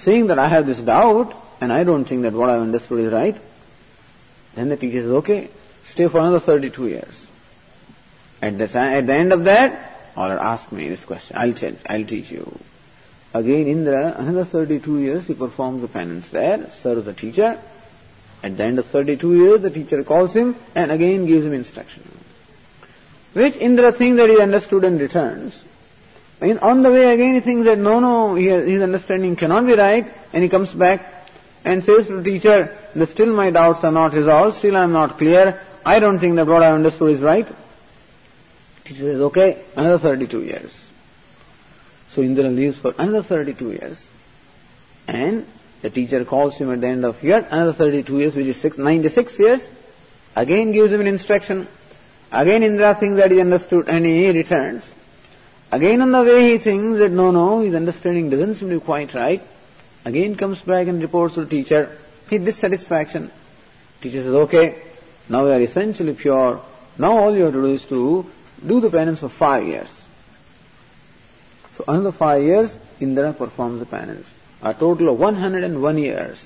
[0.05, 3.13] saying that I have this doubt and I don't think that what I understood is
[3.13, 3.37] right.
[4.55, 5.49] Then the teacher says, okay,
[5.93, 7.15] stay for another 32 years.
[8.43, 11.37] At the, at the end of that, or ask me this question.
[11.37, 12.59] I'll tell, I'll teach you.
[13.33, 17.61] Again, Indra, another 32 years, he performs the penance there, serves the teacher.
[18.43, 22.03] At the end of 32 years, the teacher calls him and again gives him instruction.
[23.35, 25.55] Which Indra thinks that he understood and returns.
[26.41, 30.07] And on the way again he thinks that no, no, his understanding cannot be right,
[30.33, 31.29] and he comes back
[31.65, 32.77] and says to the teacher
[33.13, 36.47] still my doubts are not resolved, still I am not clear, I don't think that
[36.47, 37.47] what I understood is right.
[38.85, 40.73] Teacher says, okay, another 32 years.
[42.13, 43.99] So Indra lives for another 32 years.
[45.09, 45.47] And
[45.83, 48.79] the teacher calls him at the end of yet another 32 years, which is six,
[48.79, 49.61] 96 years.
[50.37, 51.67] Again gives him an instruction.
[52.35, 54.83] Again Indra thinks that he understood and he returns.
[55.71, 58.85] Again on the way he thinks that no, no, his understanding doesn't seem to be
[58.85, 59.41] quite right.
[60.05, 61.97] Again comes back and reports to the teacher.
[62.29, 63.31] His dissatisfaction.
[64.01, 64.83] Teacher says, okay,
[65.29, 66.61] now you are essentially pure.
[66.99, 68.27] Now all you have to do is to
[68.67, 69.89] do the penance for five years.
[71.77, 74.27] So another five years, Indra performs the penance.
[74.61, 76.39] A total of 101 years.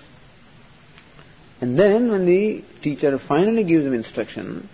[1.62, 4.68] And then when the teacher finally gives him instruction,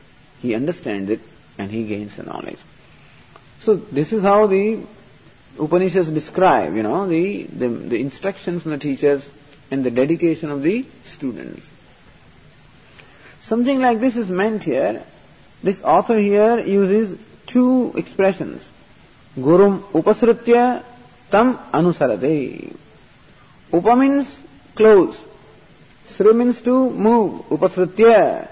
[0.44, 1.20] he understands it
[1.58, 2.58] and he gains the knowledge.
[3.64, 4.84] So this is how the
[5.58, 9.22] Upanishads describe, you know, the, the, the instructions from the teachers
[9.70, 10.84] and the dedication of the
[11.14, 11.62] students.
[13.46, 15.02] Something like this is meant here.
[15.62, 18.62] This author here uses two expressions.
[19.36, 20.84] Gurum upasrutya
[21.30, 22.76] tam anusarate.
[23.72, 24.26] Upa means
[24.74, 25.16] close.
[26.16, 27.46] Sri means to move.
[27.48, 28.50] Upasrutya.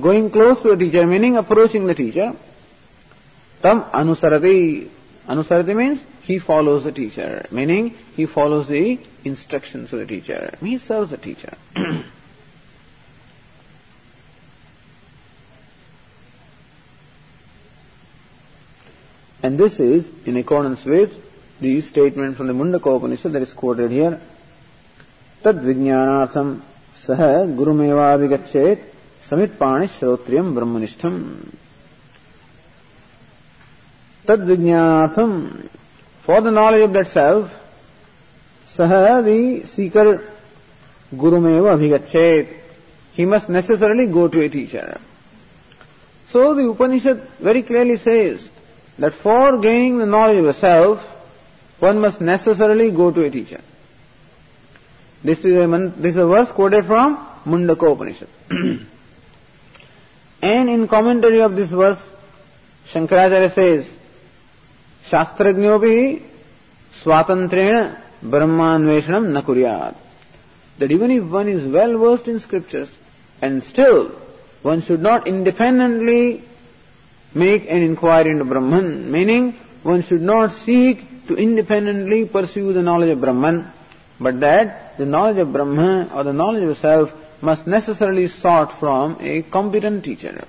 [0.00, 2.34] Going close to a teacher, meaning approaching the teacher.
[3.62, 4.88] Tam anusarati.
[5.26, 10.56] Anusarati means he follows the teacher, meaning he follows the instructions of the teacher.
[10.60, 11.52] He serves the teacher.
[19.42, 21.12] and this is in accordance with
[21.60, 24.20] the statement from the Mundaka Upanishad that is quoted here.
[25.42, 26.62] Tad vijnanatham
[27.04, 27.44] sah
[29.30, 31.34] vigachet समित्पाणि श्रोत्रियम ब्रह्मनिष्ठम
[34.28, 35.48] तद विज्ञानार्थम
[36.26, 37.50] for the knowledge of that self
[38.76, 40.18] सह the Sikar
[41.14, 42.60] गुरुमेव अभिगछेत
[43.14, 45.00] he must necessarily go to a teacher.
[46.32, 48.48] So the Upanishad very clearly says
[48.98, 51.00] that for gaining the knowledge of a self,
[51.78, 53.60] one must necessarily go to a teacher.
[55.22, 55.66] This is a,
[55.96, 58.28] this is a verse quoted from Mundaka Upanishad.
[60.42, 62.00] And in commentary of this verse,
[62.92, 63.92] Shankaracharya says,
[65.10, 66.22] Shastrajnyopi
[67.02, 69.96] swatantrena brahmanveshanam na kuryat.
[70.78, 72.88] That even if one is well versed in scriptures,
[73.42, 74.08] and still
[74.62, 76.42] one should not independently
[77.34, 83.10] make an inquiry into Brahman, meaning one should not seek to independently pursue the knowledge
[83.10, 83.70] of Brahman,
[84.18, 89.16] but that the knowledge of Brahman or the knowledge of self must necessarily start from
[89.20, 90.44] a competent teacher.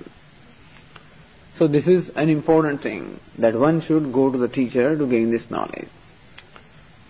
[1.58, 5.30] So this is an important thing that one should go to the teacher to gain
[5.30, 5.88] this knowledge.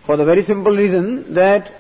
[0.05, 1.73] For the very simple reason that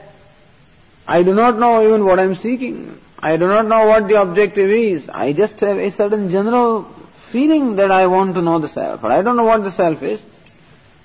[1.07, 3.01] I do not know even what I am seeking.
[3.19, 5.09] I do not know what the objective is.
[5.09, 6.85] I just have a certain general
[7.33, 10.03] feeling that I want to know the self, but I don't know what the self
[10.03, 10.21] is.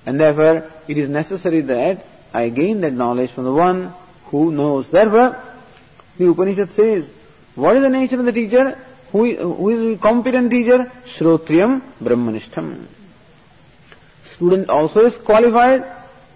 [0.05, 3.93] And therefore, it is necessary that I gain that knowledge from the one
[4.25, 4.87] who knows.
[4.89, 5.41] Therefore,
[6.18, 7.05] the Upanishad says,
[7.55, 8.78] what is the nature of the teacher?
[9.11, 10.91] Who, who is a competent teacher?
[11.18, 12.86] Shrotriyam Brahmanishtam.
[14.36, 15.84] Student also is qualified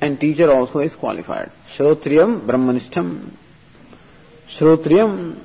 [0.02, 1.52] and teacher also is qualified.
[1.76, 3.32] Shrotriyam Brahmanishtam.
[4.58, 5.36] Shrotriyam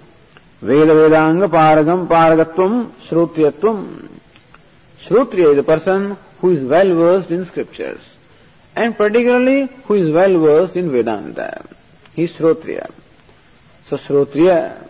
[0.63, 4.09] Veda Vedanga Paragam Paragatvam Shrotriyatvam.
[5.07, 8.01] Shrotriya is a person who is well versed in scriptures
[8.75, 11.65] and particularly who is well versed in Vedanta.
[12.15, 12.91] He is Shrotriya.
[13.89, 14.89] So Shrotriya,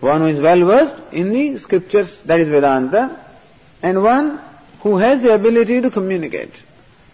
[0.00, 3.20] one who is well versed in the scriptures, that is Vedanta,
[3.82, 4.40] and one
[4.80, 6.52] who has the ability to communicate.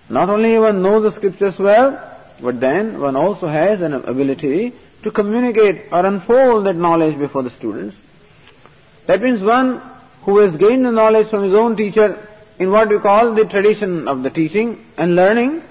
[0.09, 2.01] Not only one knows the scriptures well,
[2.41, 7.51] but then one also has an ability to communicate or unfold that knowledge before the
[7.51, 7.97] students.
[9.07, 9.81] That means one
[10.23, 12.29] who has gained the knowledge from his own teacher
[12.59, 15.63] in what we call the tradition of the teaching and learning,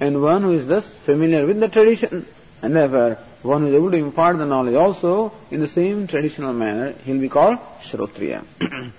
[0.00, 2.26] and one who is thus familiar with the tradition
[2.62, 6.52] and therefore one who is able to impart the knowledge also in the same traditional
[6.52, 8.44] manner, he'll be called Shrotriya.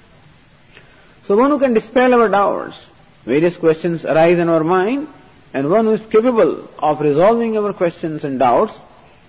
[1.27, 2.77] so one who can dispel our doubts,
[3.25, 5.07] various questions arise in our mind,
[5.53, 8.73] and one who is capable of resolving our questions and doubts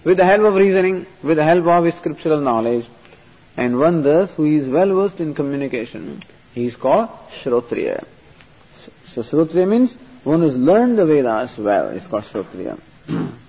[0.04, 2.86] with the help of reasoning, with the help of his scriptural knowledge,
[3.56, 6.22] and one thus who is well versed in communication,
[6.54, 7.10] he is called
[7.42, 8.04] Shrotriya.
[9.14, 9.90] So Shrotriya means
[10.24, 12.80] one who has learned the Vedas well, is called Shrotriya.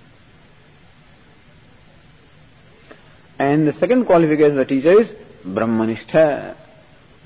[3.38, 5.08] And the second qualification of the teacher is
[5.44, 6.56] Brahmanistha.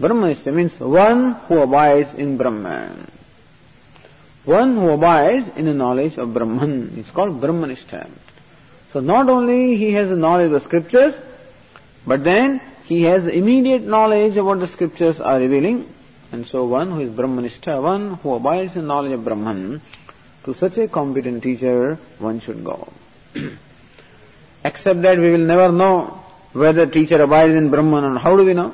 [0.01, 3.11] Brahmanistha means one who abides in Brahman.
[4.45, 8.09] One who abides in the knowledge of Brahman is called Brahmanistha.
[8.93, 11.15] So not only he has the knowledge of the scriptures,
[12.07, 15.93] but then he has immediate knowledge of what the scriptures are revealing.
[16.33, 19.83] And so one who is Brahmanistha, one who abides in knowledge of Brahman,
[20.45, 22.91] to such a competent teacher one should go.
[24.69, 25.95] Except that we will never know
[26.53, 28.71] whether teacher abides in Brahman or how do we know?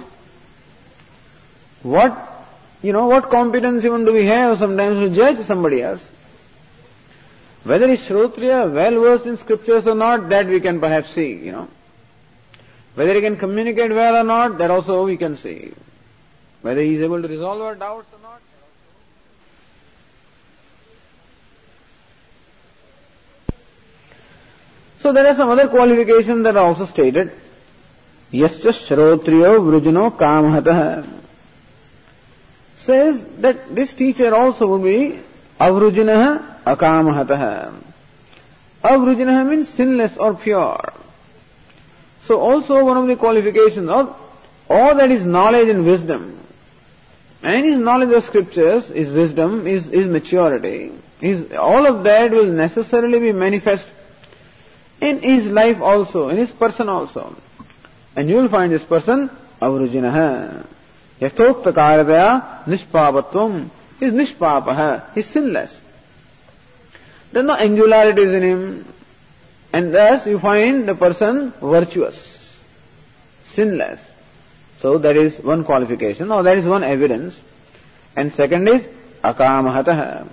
[1.82, 2.12] What,
[2.82, 6.00] you know, what competence even do we have sometimes to judge somebody else?
[7.64, 11.52] Whether is Shrotriya well versed in scriptures or not, that we can perhaps see, you
[11.52, 11.68] know.
[12.94, 15.72] Whether he can communicate well or not, that also we can see.
[16.62, 18.40] Whether he is able to resolve our doubts or not.
[25.04, 27.30] So there are some other qualifications that are also stated.
[28.32, 31.06] Yascha Shrotriyo Vrujano Kamhatah
[32.86, 35.20] says that this teacher also will be
[35.60, 37.74] Avrujanaha Akamhatah.
[38.82, 40.94] Avrujanaha means sinless or pure.
[42.24, 44.16] So also one of the qualifications of
[44.70, 46.40] all that is knowledge and wisdom.
[47.42, 52.50] And his knowledge of scriptures, his wisdom, his, his maturity, his, all of that will
[52.50, 53.86] necessarily be manifest
[55.04, 57.36] in his life also, in his person also.
[58.16, 59.30] And you will find this person
[59.60, 60.66] Avrujinaha.
[61.20, 63.70] Yathoktakaradaya Nishpapatvam.
[64.00, 65.12] He is Nishpapaha.
[65.14, 65.70] He is sinless.
[67.32, 68.94] There are no angularities in him.
[69.72, 72.16] And thus you find the person virtuous,
[73.54, 73.98] sinless.
[74.80, 77.34] So that is one qualification or that is one evidence.
[78.16, 78.82] And second is
[79.24, 80.28] akamahataha.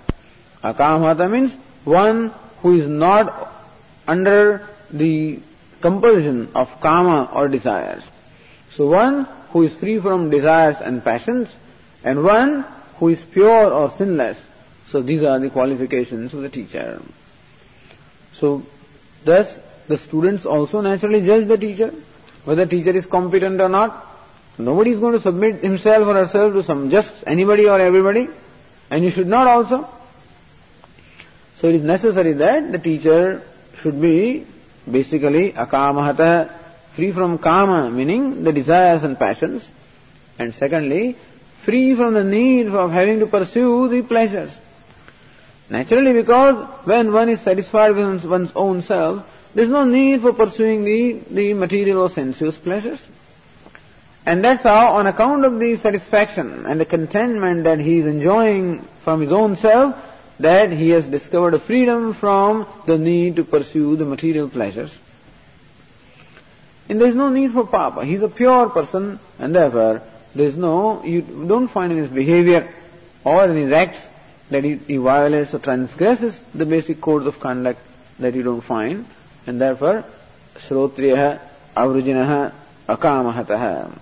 [0.62, 1.52] Akamahata means
[1.84, 2.28] one
[2.60, 3.51] who is not
[4.06, 5.40] under the
[5.80, 8.04] compulsion of karma or desires.
[8.76, 11.48] So one who is free from desires and passions,
[12.04, 12.64] and one
[12.96, 14.38] who is pure or sinless.
[14.88, 17.02] So these are the qualifications of the teacher.
[18.38, 18.62] So
[19.24, 19.46] thus
[19.88, 21.92] the students also naturally judge the teacher,
[22.44, 24.08] whether teacher is competent or not.
[24.58, 28.28] Nobody is going to submit himself or herself to some just anybody or everybody,
[28.90, 29.88] and you should not also.
[31.60, 33.42] So it is necessary that the teacher
[33.82, 34.46] should be
[34.90, 36.50] basically akamahata,
[36.94, 39.62] free from kama, meaning the desires and passions,
[40.38, 41.16] and secondly,
[41.64, 44.52] free from the need of having to pursue the pleasures.
[45.70, 50.32] Naturally, because when one is satisfied with one's own self, there is no need for
[50.32, 53.00] pursuing the, the material or sensuous pleasures.
[54.24, 58.82] And that's how, on account of the satisfaction and the contentment that he is enjoying
[59.02, 59.96] from his own self,
[60.42, 64.92] that he has discovered a freedom from the need to pursue the material pleasures.
[66.88, 68.04] And there is no need for papa.
[68.04, 70.02] He is a pure person, and therefore
[70.34, 72.72] there is no, you don't find in his behavior
[73.24, 73.98] or in his acts
[74.50, 77.80] that he, he violates or transgresses the basic codes of conduct
[78.18, 79.06] that you don't find,
[79.46, 80.04] and therefore,
[80.68, 81.40] Shrotriyaha,
[81.76, 82.52] Avrujinaha,
[82.88, 83.98] Akamahataha.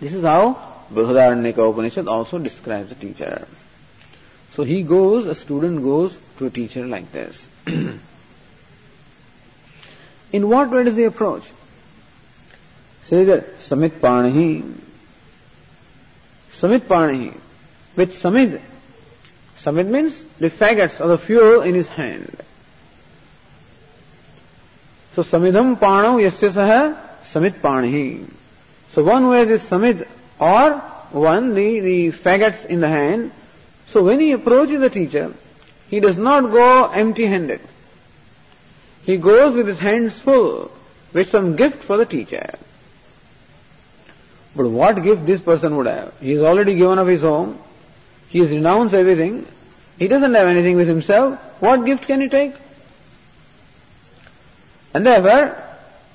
[0.00, 3.46] This is how Brihadaranyaka Upanishad also describes the teacher.
[4.56, 7.36] So he goes, a student goes to a teacher like this.
[10.32, 11.42] In what way does he approach?
[13.06, 14.80] Says that Samit Panahi.
[16.58, 17.38] Samit Panahi.
[17.96, 18.62] With Samid.
[19.62, 22.42] Samid means the faggots or the fuel in his hand.
[25.14, 26.98] So Samidham Panam Yasya Saha
[27.30, 28.26] Samit Panahi.
[28.92, 30.08] So one who has this Samid
[30.40, 30.78] or
[31.12, 33.32] one the, the faggots in the hand
[33.92, 35.34] so when he approaches the teacher,
[35.88, 37.60] he does not go empty-handed.
[39.04, 40.72] He goes with his hands full
[41.12, 42.58] with some gift for the teacher.
[44.56, 46.14] But what gift this person would have?
[46.20, 47.58] He has already given up his home.
[48.28, 49.46] He has renounced everything.
[49.98, 51.38] He doesn't have anything with himself.
[51.60, 52.54] What gift can he take?
[54.92, 55.62] And therefore,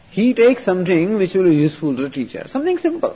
[0.09, 2.47] he takes something which will be useful to the teacher.
[2.51, 3.15] Something simple.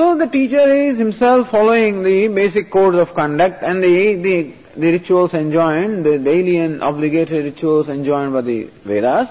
[0.00, 4.92] So the teacher is himself following the basic codes of conduct and the, the, the
[4.92, 9.28] rituals enjoined, the daily and obligatory rituals enjoined by the Vedas.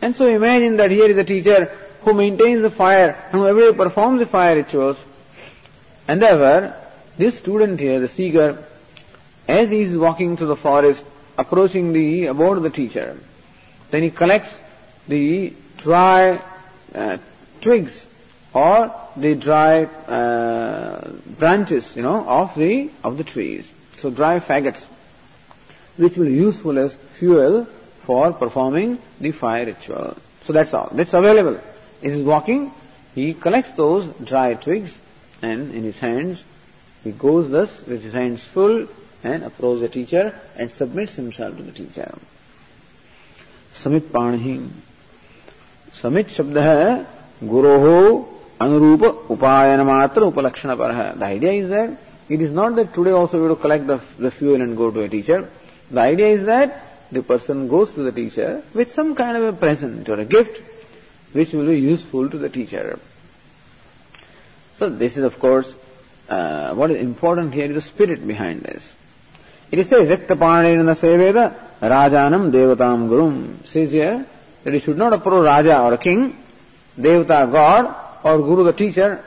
[0.00, 1.66] And so imagine that here is a teacher
[2.00, 4.96] who maintains the fire and who every day performs the fire rituals.
[6.08, 6.74] And therefore,
[7.18, 8.66] this student here, the seeker,
[9.46, 11.02] as he is walking through the forest,
[11.36, 13.20] approaching the abode of the teacher,
[13.90, 14.54] then he collects
[15.06, 16.40] the dry
[16.94, 17.18] uh,
[17.60, 17.92] twigs
[18.54, 23.66] or the dry uh, branches, you know, of the of the trees.
[24.00, 24.82] So dry faggots,
[25.96, 27.66] which will be useful as fuel
[28.04, 30.16] for performing the fire ritual.
[30.46, 30.90] So that's all.
[30.92, 31.60] That's available.
[32.02, 32.72] Is walking,
[33.14, 34.90] he collects those dry twigs,
[35.40, 36.42] and in his hands,
[37.04, 38.88] he goes thus with his hands full
[39.22, 42.18] and approaches the teacher and submits himself to the teacher.
[43.82, 44.68] Samit Panhi.
[46.00, 47.06] Samit Shabda hai
[47.46, 51.18] Guroho anurupa upayana matra upalakshana paraha.
[51.18, 51.98] The idea is that
[52.28, 54.90] it is not that today also you have to collect the, the fuel and go
[54.90, 55.48] to a teacher.
[55.90, 59.52] The idea is that the person goes to the teacher with some kind of a
[59.52, 60.58] present or a gift
[61.32, 62.98] which will be useful to the teacher.
[64.78, 65.66] So this is of course
[66.28, 68.82] uh, what is important here is the spirit behind this.
[69.70, 73.70] It is says Yaktapanena Seveda Rajanam Devatam Gurum.
[73.70, 74.26] Says here
[74.64, 76.36] that you should not approach Raja or a king,
[76.98, 77.94] Devata God,
[78.24, 79.24] or guru, the teacher,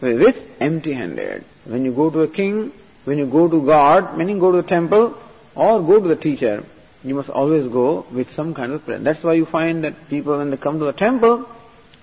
[0.00, 1.44] with empty-handed.
[1.64, 2.72] When you go to a king,
[3.04, 5.18] when you go to God, meaning go to the temple,
[5.54, 6.64] or go to the teacher,
[7.02, 9.04] you must always go with some kind of present.
[9.04, 11.48] That's why you find that people, when they come to the temple,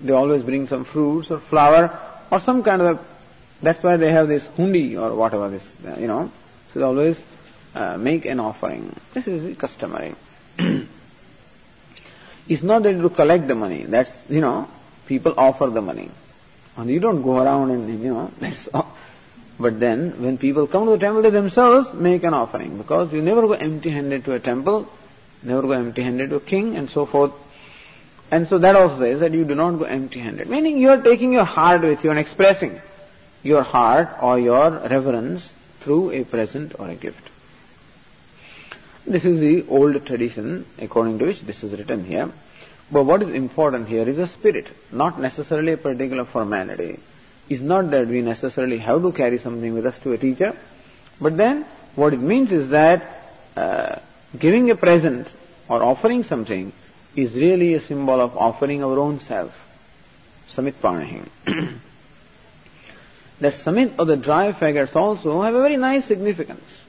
[0.02, 1.98] they always bring some fruits or flower
[2.32, 3.00] or some kind of a,
[3.62, 5.64] that's why they have this hundi or whatever this,
[6.00, 6.32] you know.
[6.74, 7.18] So they always
[7.76, 8.96] uh, make an offering.
[9.14, 10.16] This is customary.
[12.48, 13.84] it's not that you collect the money.
[13.84, 14.68] That's, you know,
[15.06, 16.10] people offer the money.
[16.78, 18.95] And you don't go around and, you know, that's all.
[19.59, 22.78] But then, when people come to the temple, they themselves make an offering.
[22.78, 24.88] Because you never go empty-handed to a temple,
[25.43, 27.34] never go empty-handed to a king, and so forth.
[28.32, 30.49] And so that also says that you do not go empty-handed.
[30.49, 32.82] Meaning you are taking your heart with you and expressing.
[33.43, 35.47] your heart or your reverence
[35.82, 37.30] through a present or a gift.
[39.05, 42.32] This is the old tradition according to which this is written here.
[42.92, 47.00] But what is important here is the spirit, not necessarily a particular formality.
[47.50, 50.56] It's not that we necessarily have to carry something with us to a teacher,
[51.20, 51.66] but then
[51.96, 54.00] what it means is that uh,
[54.38, 55.28] giving a present
[55.68, 56.72] or offering something
[57.16, 59.54] is really a symbol of offering our own self.
[60.56, 61.28] Samit Panahim.
[63.40, 66.82] that samit or the dry faggots also have a very nice significance.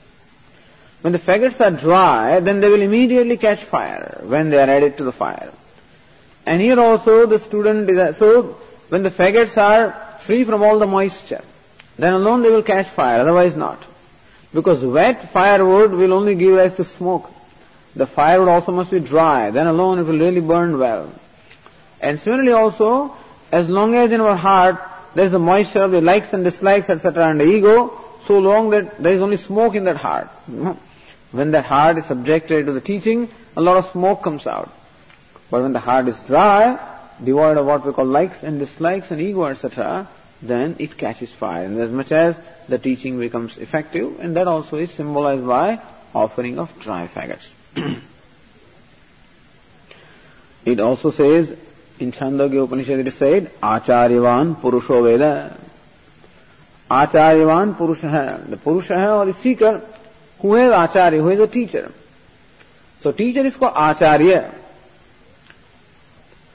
[1.02, 4.96] When the faggots are dry, then they will immediately catch fire when they are added
[4.98, 5.52] to the fire.
[6.46, 8.56] And here also the student is, so
[8.88, 11.42] when the faggots are free from all the moisture,
[11.96, 13.82] then alone they will catch fire, otherwise not.
[14.52, 17.30] Because wet firewood will only give rise to smoke.
[17.96, 21.12] The firewood also must be dry, then alone it will really burn well.
[22.00, 23.16] And similarly also,
[23.50, 24.82] as long as in our heart
[25.14, 28.70] there is the moisture of the likes and dislikes, etc., and the ego, so long
[28.70, 30.28] that there is only smoke in that heart.
[31.30, 34.72] When that heart is subjected to the teaching, a lot of smoke comes out.
[35.54, 36.80] But when the heart is dry,
[37.22, 40.08] devoid of what we call likes and dislikes and ego, etc.,
[40.42, 41.64] then it catches fire.
[41.64, 42.34] And as much as
[42.68, 45.80] the teaching becomes effective, and that also is symbolized by
[46.12, 47.46] offering of dry faggots.
[50.64, 51.56] it also says
[52.00, 55.56] in Chandogya Upanishad it is said, Acharyavan Purusho Veda.
[56.90, 59.88] Acharyavan Purusha, the Purusha or the seeker
[60.40, 61.92] who is Acharya, who is a teacher.
[63.02, 64.63] So teacher is called Acharya.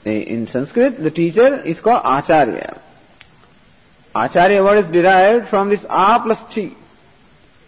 [0.04, 2.80] In Sanskrit, the teacher is called Acharya.
[4.14, 6.74] Acharya word is derived from this A plus T.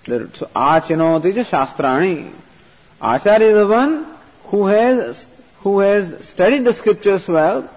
[0.07, 2.33] So Achanoti is Shastrani.
[3.01, 4.07] Acharya is the one
[4.45, 5.17] who has
[5.59, 7.71] who has studied the scriptures well.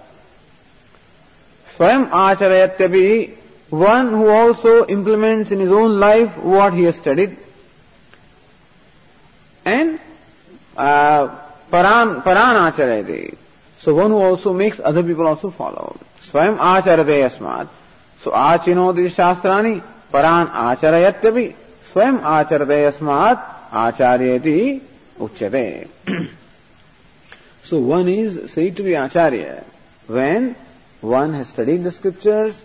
[1.76, 3.36] Swayam Acharayatyapi,
[3.70, 7.36] one who also implements in his own life what he has studied.
[9.64, 10.00] And
[10.76, 11.28] uh,
[11.70, 13.36] Paran, Paran.
[13.86, 15.96] So one who also makes other people also follow.
[16.28, 17.68] Swayam Acharate Asmat.
[18.24, 19.80] So Achinoti Shastrani,
[20.10, 21.54] Paran Acharayatyapi,
[21.92, 24.80] Swayam Acharate Asmat, Acharyati
[25.20, 25.88] Uchyate.
[27.66, 29.64] so one is said to be Acharya
[30.08, 30.56] when
[31.00, 32.56] one has studied the scriptures,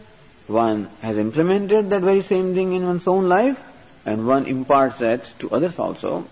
[0.47, 3.59] one has implemented that very same thing in one's own life,
[4.07, 6.27] and one imparts that to others also.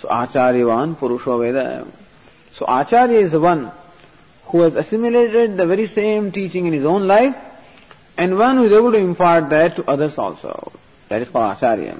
[0.00, 1.86] So Acharyavan Purusho Veda.
[2.56, 3.70] So Acharya is the one
[4.46, 7.34] who has assimilated the very same teaching in his own life
[8.16, 10.72] and one who is able to impart that to others also.
[11.08, 11.98] That is called Acharya.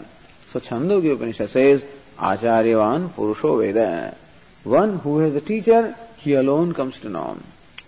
[0.52, 1.84] So Chandogya Upanishad says,
[2.18, 4.16] Acharyavan Purusho Veda.
[4.62, 7.38] One who has a teacher, he alone comes to know.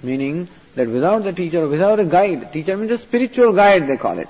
[0.03, 4.19] Meaning that without the teacher, without a guide, teacher means a spiritual guide they call
[4.19, 4.29] it.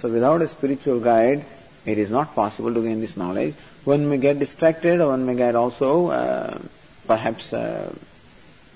[0.00, 1.44] So without a spiritual guide,
[1.84, 3.54] it is not possible to gain this knowledge.
[3.84, 6.58] One may get distracted, or one may get also uh,
[7.06, 7.94] perhaps uh,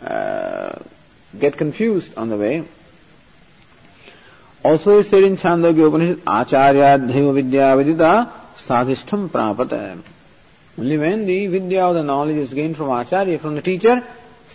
[0.03, 2.64] get confused on the way.
[4.62, 8.30] Also said in Chandogya Upanishad, Acharya Dhyava Vidya Vidita
[8.66, 10.03] Sadhishtam Prapata.
[10.78, 14.05] Only when the Vidya or the knowledge is gained from Acharya, from the teacher,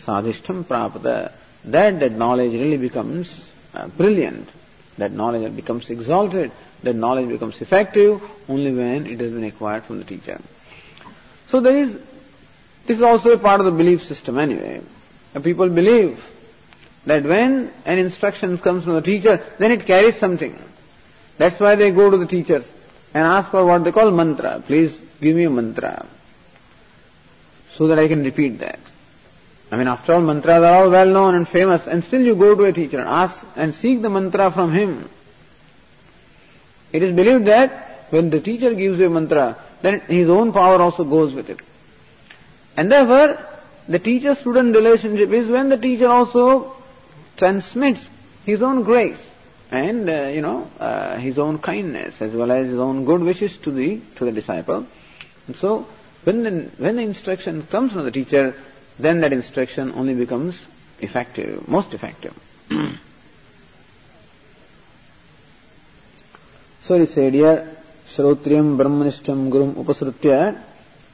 [0.05, 1.31] Sadhishtam Prapata,
[1.65, 3.39] that that knowledge really becomes
[3.73, 4.47] uh, brilliant.
[4.97, 6.51] That knowledge becomes exalted.
[6.83, 10.39] That knowledge becomes effective only when it has been acquired from the teacher.
[11.49, 11.95] So there is,
[12.85, 14.81] this is also a part of the belief system anyway.
[15.35, 16.23] And people believe
[17.05, 20.57] that when an instruction comes from the teacher, then it carries something.
[21.37, 22.65] That's why they go to the teachers
[23.13, 24.63] and ask for what they call mantra.
[24.65, 26.07] Please give me a mantra
[27.75, 28.79] so that I can repeat that.
[29.71, 32.55] I mean, after all, mantras are all well known and famous, and still you go
[32.55, 35.09] to a teacher and ask and seek the mantra from him.
[36.93, 40.81] It is believed that when the teacher gives you a mantra, then his own power
[40.81, 41.59] also goes with it.
[42.77, 43.37] And therefore,
[43.87, 46.75] the teacher-student relationship is when the teacher also
[47.37, 48.07] transmits
[48.45, 49.19] his own grace
[49.71, 53.57] and, uh, you know, uh, his own kindness as well as his own good wishes
[53.63, 54.85] to the, to the disciple.
[55.47, 55.87] And so,
[56.23, 58.55] when the, when the instruction comes from the teacher,
[58.97, 60.59] then that instruction only becomes
[60.99, 62.33] effective, most effective.
[66.83, 67.77] so he said here,
[68.15, 70.61] Shrotriyam Brahmanishtam Gurum Upasrutya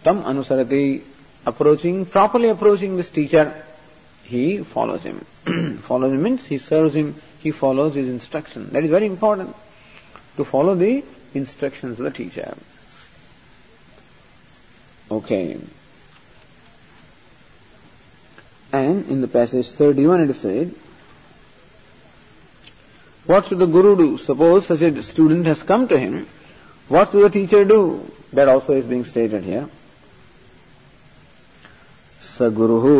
[0.03, 1.03] Tam Anusarati
[1.45, 3.63] approaching, properly approaching this teacher,
[4.23, 5.25] he follows him.
[5.87, 8.69] follows him means he serves him, he follows his instruction.
[8.71, 9.55] That is very important.
[10.37, 12.55] To follow the instructions of the teacher.
[15.09, 15.59] Okay.
[18.71, 20.73] And in the passage 31 it is said,
[23.25, 24.17] What should the guru do?
[24.19, 26.27] Suppose such a student has come to him,
[26.87, 28.09] what should the teacher do?
[28.31, 29.67] That also is being stated here.
[32.41, 32.91] Saguruhu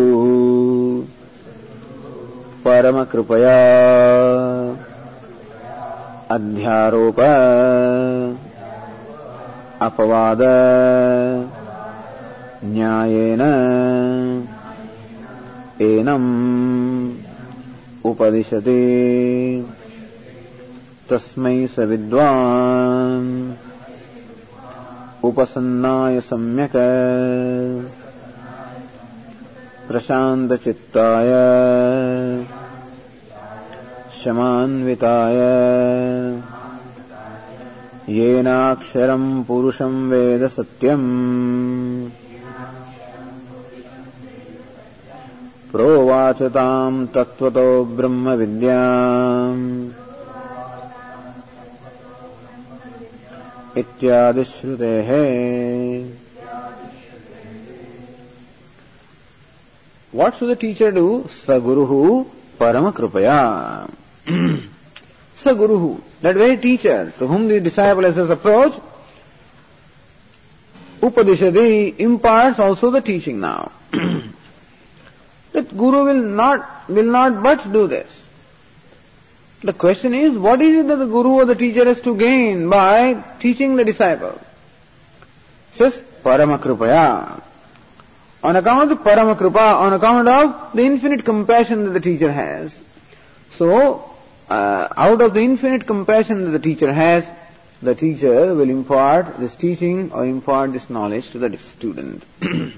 [2.66, 3.56] परमकृपया।
[6.32, 7.20] अध्यारोप
[9.82, 10.38] अपवाद
[12.66, 13.42] न्यायेन
[15.82, 16.30] एनम्
[18.06, 18.80] उपदिशति।
[21.10, 23.52] तस्मै स विद्वान्
[25.24, 26.78] उपसन्नाय सम्यक्
[29.92, 31.32] प्रशान्तचित्ताय
[34.24, 35.36] शमान्विताय।
[38.16, 42.10] येनाक्षरम् पुरुषम् वेद सत्यम्।
[45.72, 49.90] प्रोवाच ताम् तत्त्वतो ब्रह्मविद्याम्
[53.78, 55.10] इत्यादिश्रुतेः
[60.12, 61.30] What should the teacher do?
[61.46, 63.90] Saguruhu Paramakrupaya.
[65.44, 68.80] Saguruhu, that very teacher to whom the disciple has approached,
[71.02, 73.72] Upadishadi imparts also the teaching now.
[75.54, 78.08] that Guru will not, will not but do this.
[79.64, 82.70] The question is, what is it that the Guru or the teacher has to gain
[82.70, 84.40] by teaching the disciple?
[85.74, 87.42] Says, Paramakrupaya
[88.44, 92.74] on account of the Paramakrupa, on account of the infinite compassion that the teacher has.
[93.58, 94.10] So,
[94.50, 97.24] uh, out of the infinite compassion that the teacher has,
[97.82, 102.24] the teacher will impart this teaching or impart this knowledge to the student.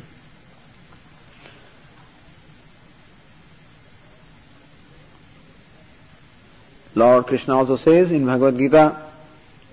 [6.95, 9.11] Lord Krishna also says in Bhagavad Gita,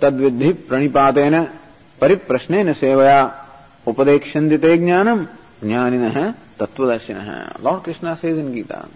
[0.00, 1.50] Tadvidhi pranipatena
[2.00, 3.34] pariprasnena sevaya
[3.86, 5.28] upadekshantite jnanam
[5.60, 7.60] jnanina tattvadarshina.
[7.60, 8.88] Lord Krishna says in Gita,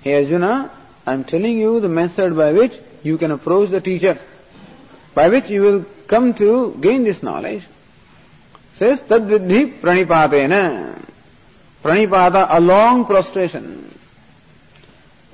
[0.00, 0.70] Hey Arjuna,
[1.06, 2.72] I am telling you the method by which
[3.02, 4.18] you can approach the teacher,
[5.14, 7.64] by which you will come to gain this knowledge.
[8.78, 11.04] Says tadvidhi pranipatena.
[11.82, 13.88] Pranipata, a long prostration.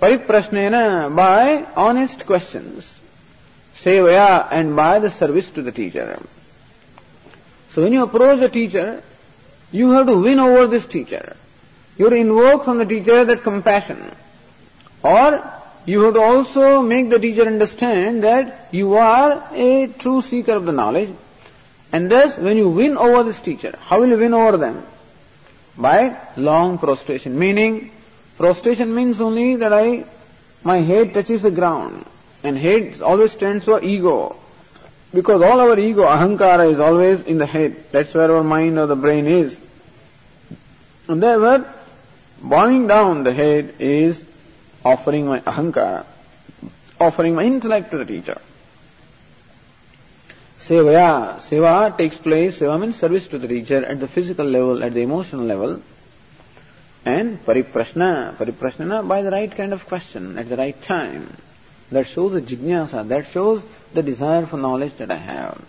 [0.01, 2.85] Pariprasnena, by honest questions.
[3.83, 6.21] Sevaya, and by the service to the teacher.
[7.75, 9.03] So when you approach the teacher,
[9.75, 11.37] you have to win over this teacher.
[11.97, 13.99] You have to invoke from the teacher that compassion.
[15.03, 15.53] Or
[15.85, 20.65] you have to also make the teacher understand that you are a true seeker of
[20.65, 21.11] the knowledge.
[21.93, 24.87] And thus, when you win over this teacher, how will you win over them?
[25.77, 27.37] By long prostration.
[27.37, 27.91] Meaning,
[28.37, 30.05] prostration means only that I,
[30.63, 32.07] my head touches the ground.
[32.45, 34.37] And head always stands for ego.
[35.13, 37.87] Because all our ego, ahankara, is always in the head.
[37.91, 39.64] That's where our mind or the brain is.
[41.09, 41.73] And therefore,
[42.41, 44.17] bowing down the head is
[44.85, 46.07] offering my ahankara,
[47.01, 48.41] offering my intellect to the teacher.
[50.67, 54.95] Sevaya, seva takes place, seva means service to the teacher at the physical level, at
[54.95, 55.83] the emotional level.
[57.05, 61.37] And pariprashna, pariprashna by the right kind of question, at the right time.
[61.93, 65.63] That shows the jignasa, that shows the desire for knowledge that I have.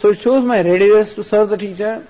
[0.00, 2.04] So it shows my readiness to serve the teacher,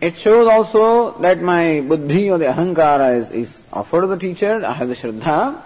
[0.00, 4.64] it shows also that my buddhi or the ahankara is, is offered to the teacher,
[4.64, 5.62] I have the shraddha.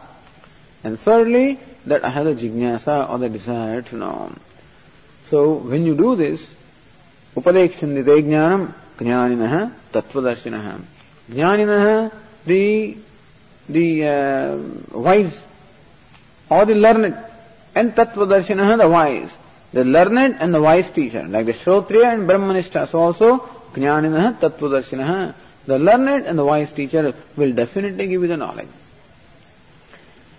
[0.85, 4.33] And thirdly, that I have the jignasa or the desire to know.
[5.31, 6.41] So when you do this,
[7.35, 10.83] upadekshindite jnanam jnaninaha tattvadarshinah.
[11.31, 12.12] Jnaninaha,
[12.47, 12.97] the,
[13.68, 15.35] the uh, wise
[16.49, 17.16] or the learned,
[17.74, 19.31] and tattvadarshinah, the wise.
[19.72, 22.91] The learned and the wise teacher, like the Shrotriya and Brahmanishta.
[22.91, 25.35] So also, Jnanina Tattvadarshina.
[25.66, 28.68] The learned and the wise teacher will definitely give you the knowledge.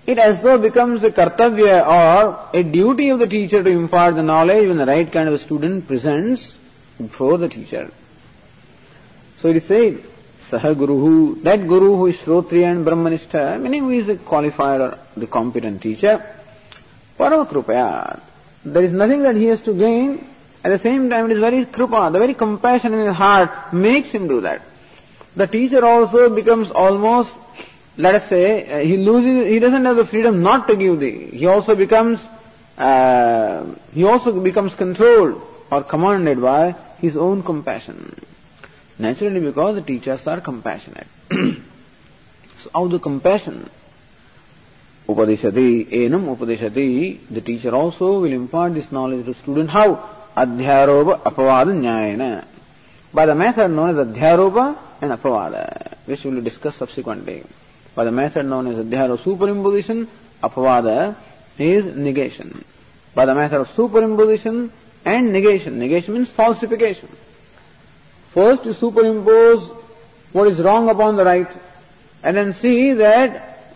[0.07, 4.23] It as though becomes a kartavya or a duty of the teacher to impart the
[4.23, 6.53] knowledge when the right kind of a student presents
[6.97, 7.91] before the teacher.
[9.39, 10.03] So it is said,
[10.49, 14.99] Saha Guruhu, that Guru who is Shrotriya and Brahmanistha, meaning who is a qualified or
[15.15, 16.35] the competent teacher,
[17.17, 18.19] Paramakrupaya.
[18.65, 20.27] There is nothing that he has to gain
[20.63, 24.09] at the same time, it is very krupa, the very compassion in his heart makes
[24.09, 24.61] him do that.
[25.35, 27.31] The teacher also becomes almost,
[27.97, 31.11] let us say, uh, he loses, he doesn't have the freedom not to give the,
[31.27, 32.19] he also becomes,
[32.77, 35.41] uh, he also becomes controlled
[35.71, 38.15] or commanded by his own compassion.
[38.99, 41.07] Naturally because the teachers are compassionate.
[41.31, 43.67] so out of compassion,
[45.07, 47.19] Upadishati, enam upadishati.
[47.29, 49.69] The teacher also will impart this knowledge to the student.
[49.69, 50.20] How?
[50.35, 52.45] Adhyaropa apavada nyayana.
[53.13, 57.43] By the method known as Adhyaropa and Apavada, which we will discuss subsequently.
[57.95, 60.07] By the method known as Adhyaropa superimposition,
[60.41, 61.15] Apavada
[61.57, 62.63] is negation.
[63.13, 64.69] By the method of superimposition
[65.03, 65.79] and negation.
[65.79, 67.09] Negation means falsification.
[68.33, 69.69] First you superimpose
[70.31, 71.49] what is wrong upon the right
[72.23, 73.75] and then see that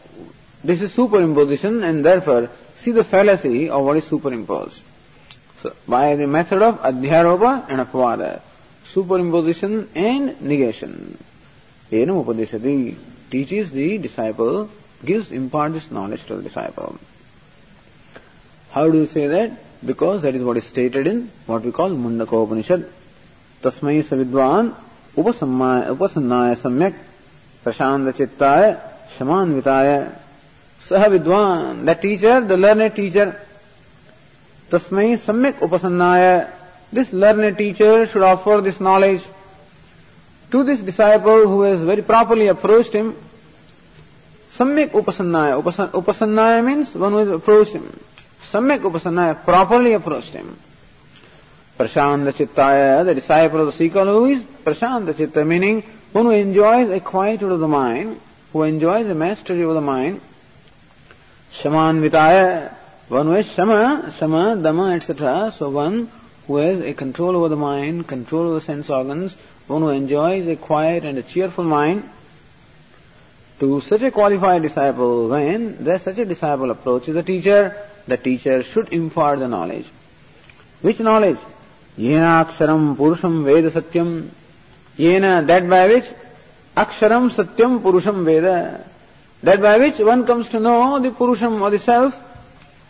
[0.63, 2.49] this is superimposition and therefore
[2.83, 4.79] see the fallacy of what is superimposed.
[5.87, 8.41] By the method of adhyaropa and apavada,
[8.93, 11.17] superimposition and negation.
[11.91, 12.95] Enam upadishati
[13.29, 14.69] teaches the disciple,
[15.03, 16.97] gives, imparts this knowledge to the disciple.
[18.71, 19.51] How do you say that?
[19.85, 22.89] Because that is what is stated in what we call Mundaka Upanishad.
[23.61, 24.75] Tasmai savidvan
[25.15, 26.95] upasannaya samyak
[27.63, 28.81] prashanta chittaya
[29.17, 30.19] shamanvitaya
[30.87, 33.41] Saha Vidwan, that teacher, the learned teacher,
[34.71, 36.23] तस्मै सम्यक उपसन्नाय।
[36.93, 39.21] This learn teacher should offer this knowledge
[40.51, 43.11] to this disciple who is very properly approach him
[44.53, 45.53] सम्यक उपसन्नाय।
[46.01, 47.89] उपसन्नाय means one who is approach him
[48.51, 50.47] सम्यक उपसन्नाय properly approach him
[51.79, 55.81] प्रशांत चित्ताय the disciple of the seeker who is प्रशांत चित्त meaning
[56.15, 58.15] one who enjoys a quiet of the mind
[58.55, 60.19] who enjoys a mastery of the mind
[61.53, 62.39] समानविताय
[63.07, 65.53] one who has Shama, Shama, Dama, etc.
[65.57, 66.09] So one
[66.47, 69.35] who has a control over the mind, control over the sense organs,
[69.67, 72.09] one who enjoys a quiet and a cheerful mind.
[73.59, 77.75] To such a qualified disciple, when there such a disciple approaches the teacher,
[78.05, 79.85] the teacher should impart the knowledge.
[80.81, 81.37] Which knowledge?
[81.97, 84.29] Yena aksharam purusham veda satyam.
[84.97, 86.05] Yena, that by which
[86.75, 88.85] aksharam satyam purusham veda.
[89.43, 92.15] That by which one comes to know the Purusham or the Self,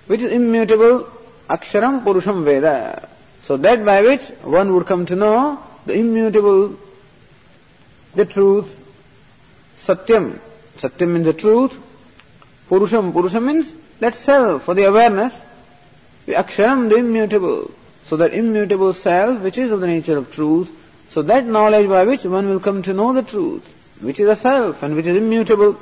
[0.08, 1.08] which is immutable,
[1.49, 3.10] Aksharam Purusham Veda.
[3.43, 6.78] So that by which one would come to know the immutable,
[8.14, 8.68] the truth,
[9.86, 10.39] Satyam.
[10.80, 11.74] Satyam means the truth.
[12.70, 15.34] Purusham, Purusham means that self, for the awareness.
[16.26, 17.72] The Aksharam, the immutable.
[18.08, 20.72] So that immutable self, which is of the nature of truth,
[21.12, 23.64] so that knowledge by which one will come to know the truth,
[24.01, 25.80] which is a self and which is immutable.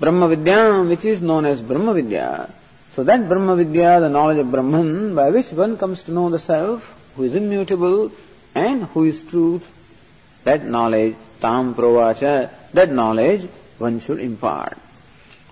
[0.00, 2.52] Brahma Vidya, which is known as Brahma Vidya.
[2.94, 6.38] So that Brahma Vidya, the knowledge of Brahman, by which one comes to know the
[6.38, 6.82] self,
[7.16, 8.12] who is immutable
[8.54, 9.66] and who is truth,
[10.44, 14.78] that knowledge, tam provacha, that knowledge one should impart.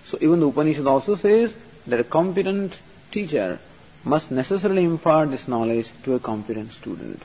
[0.07, 1.53] So even the Upanishad also says
[1.87, 2.73] that a competent
[3.11, 3.59] teacher
[4.05, 7.21] must necessarily impart this knowledge to a competent student.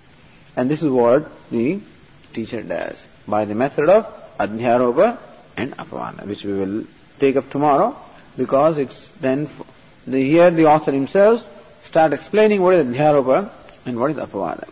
[0.57, 1.81] And this is what the
[2.33, 2.97] teacher does
[3.29, 4.07] by the method of
[4.39, 5.19] adhyaropa
[5.57, 6.85] and apavada, which we will
[7.23, 7.89] take up tomorrow
[8.37, 9.49] because it's then
[10.07, 11.47] the, here the author himself
[11.87, 13.51] start explaining what is Adhyaropa
[13.87, 14.69] and what is Apavada.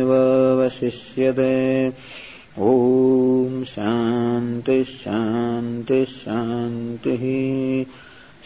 [2.58, 7.22] ॐ शान्तिः शान्तिः शान्तिः।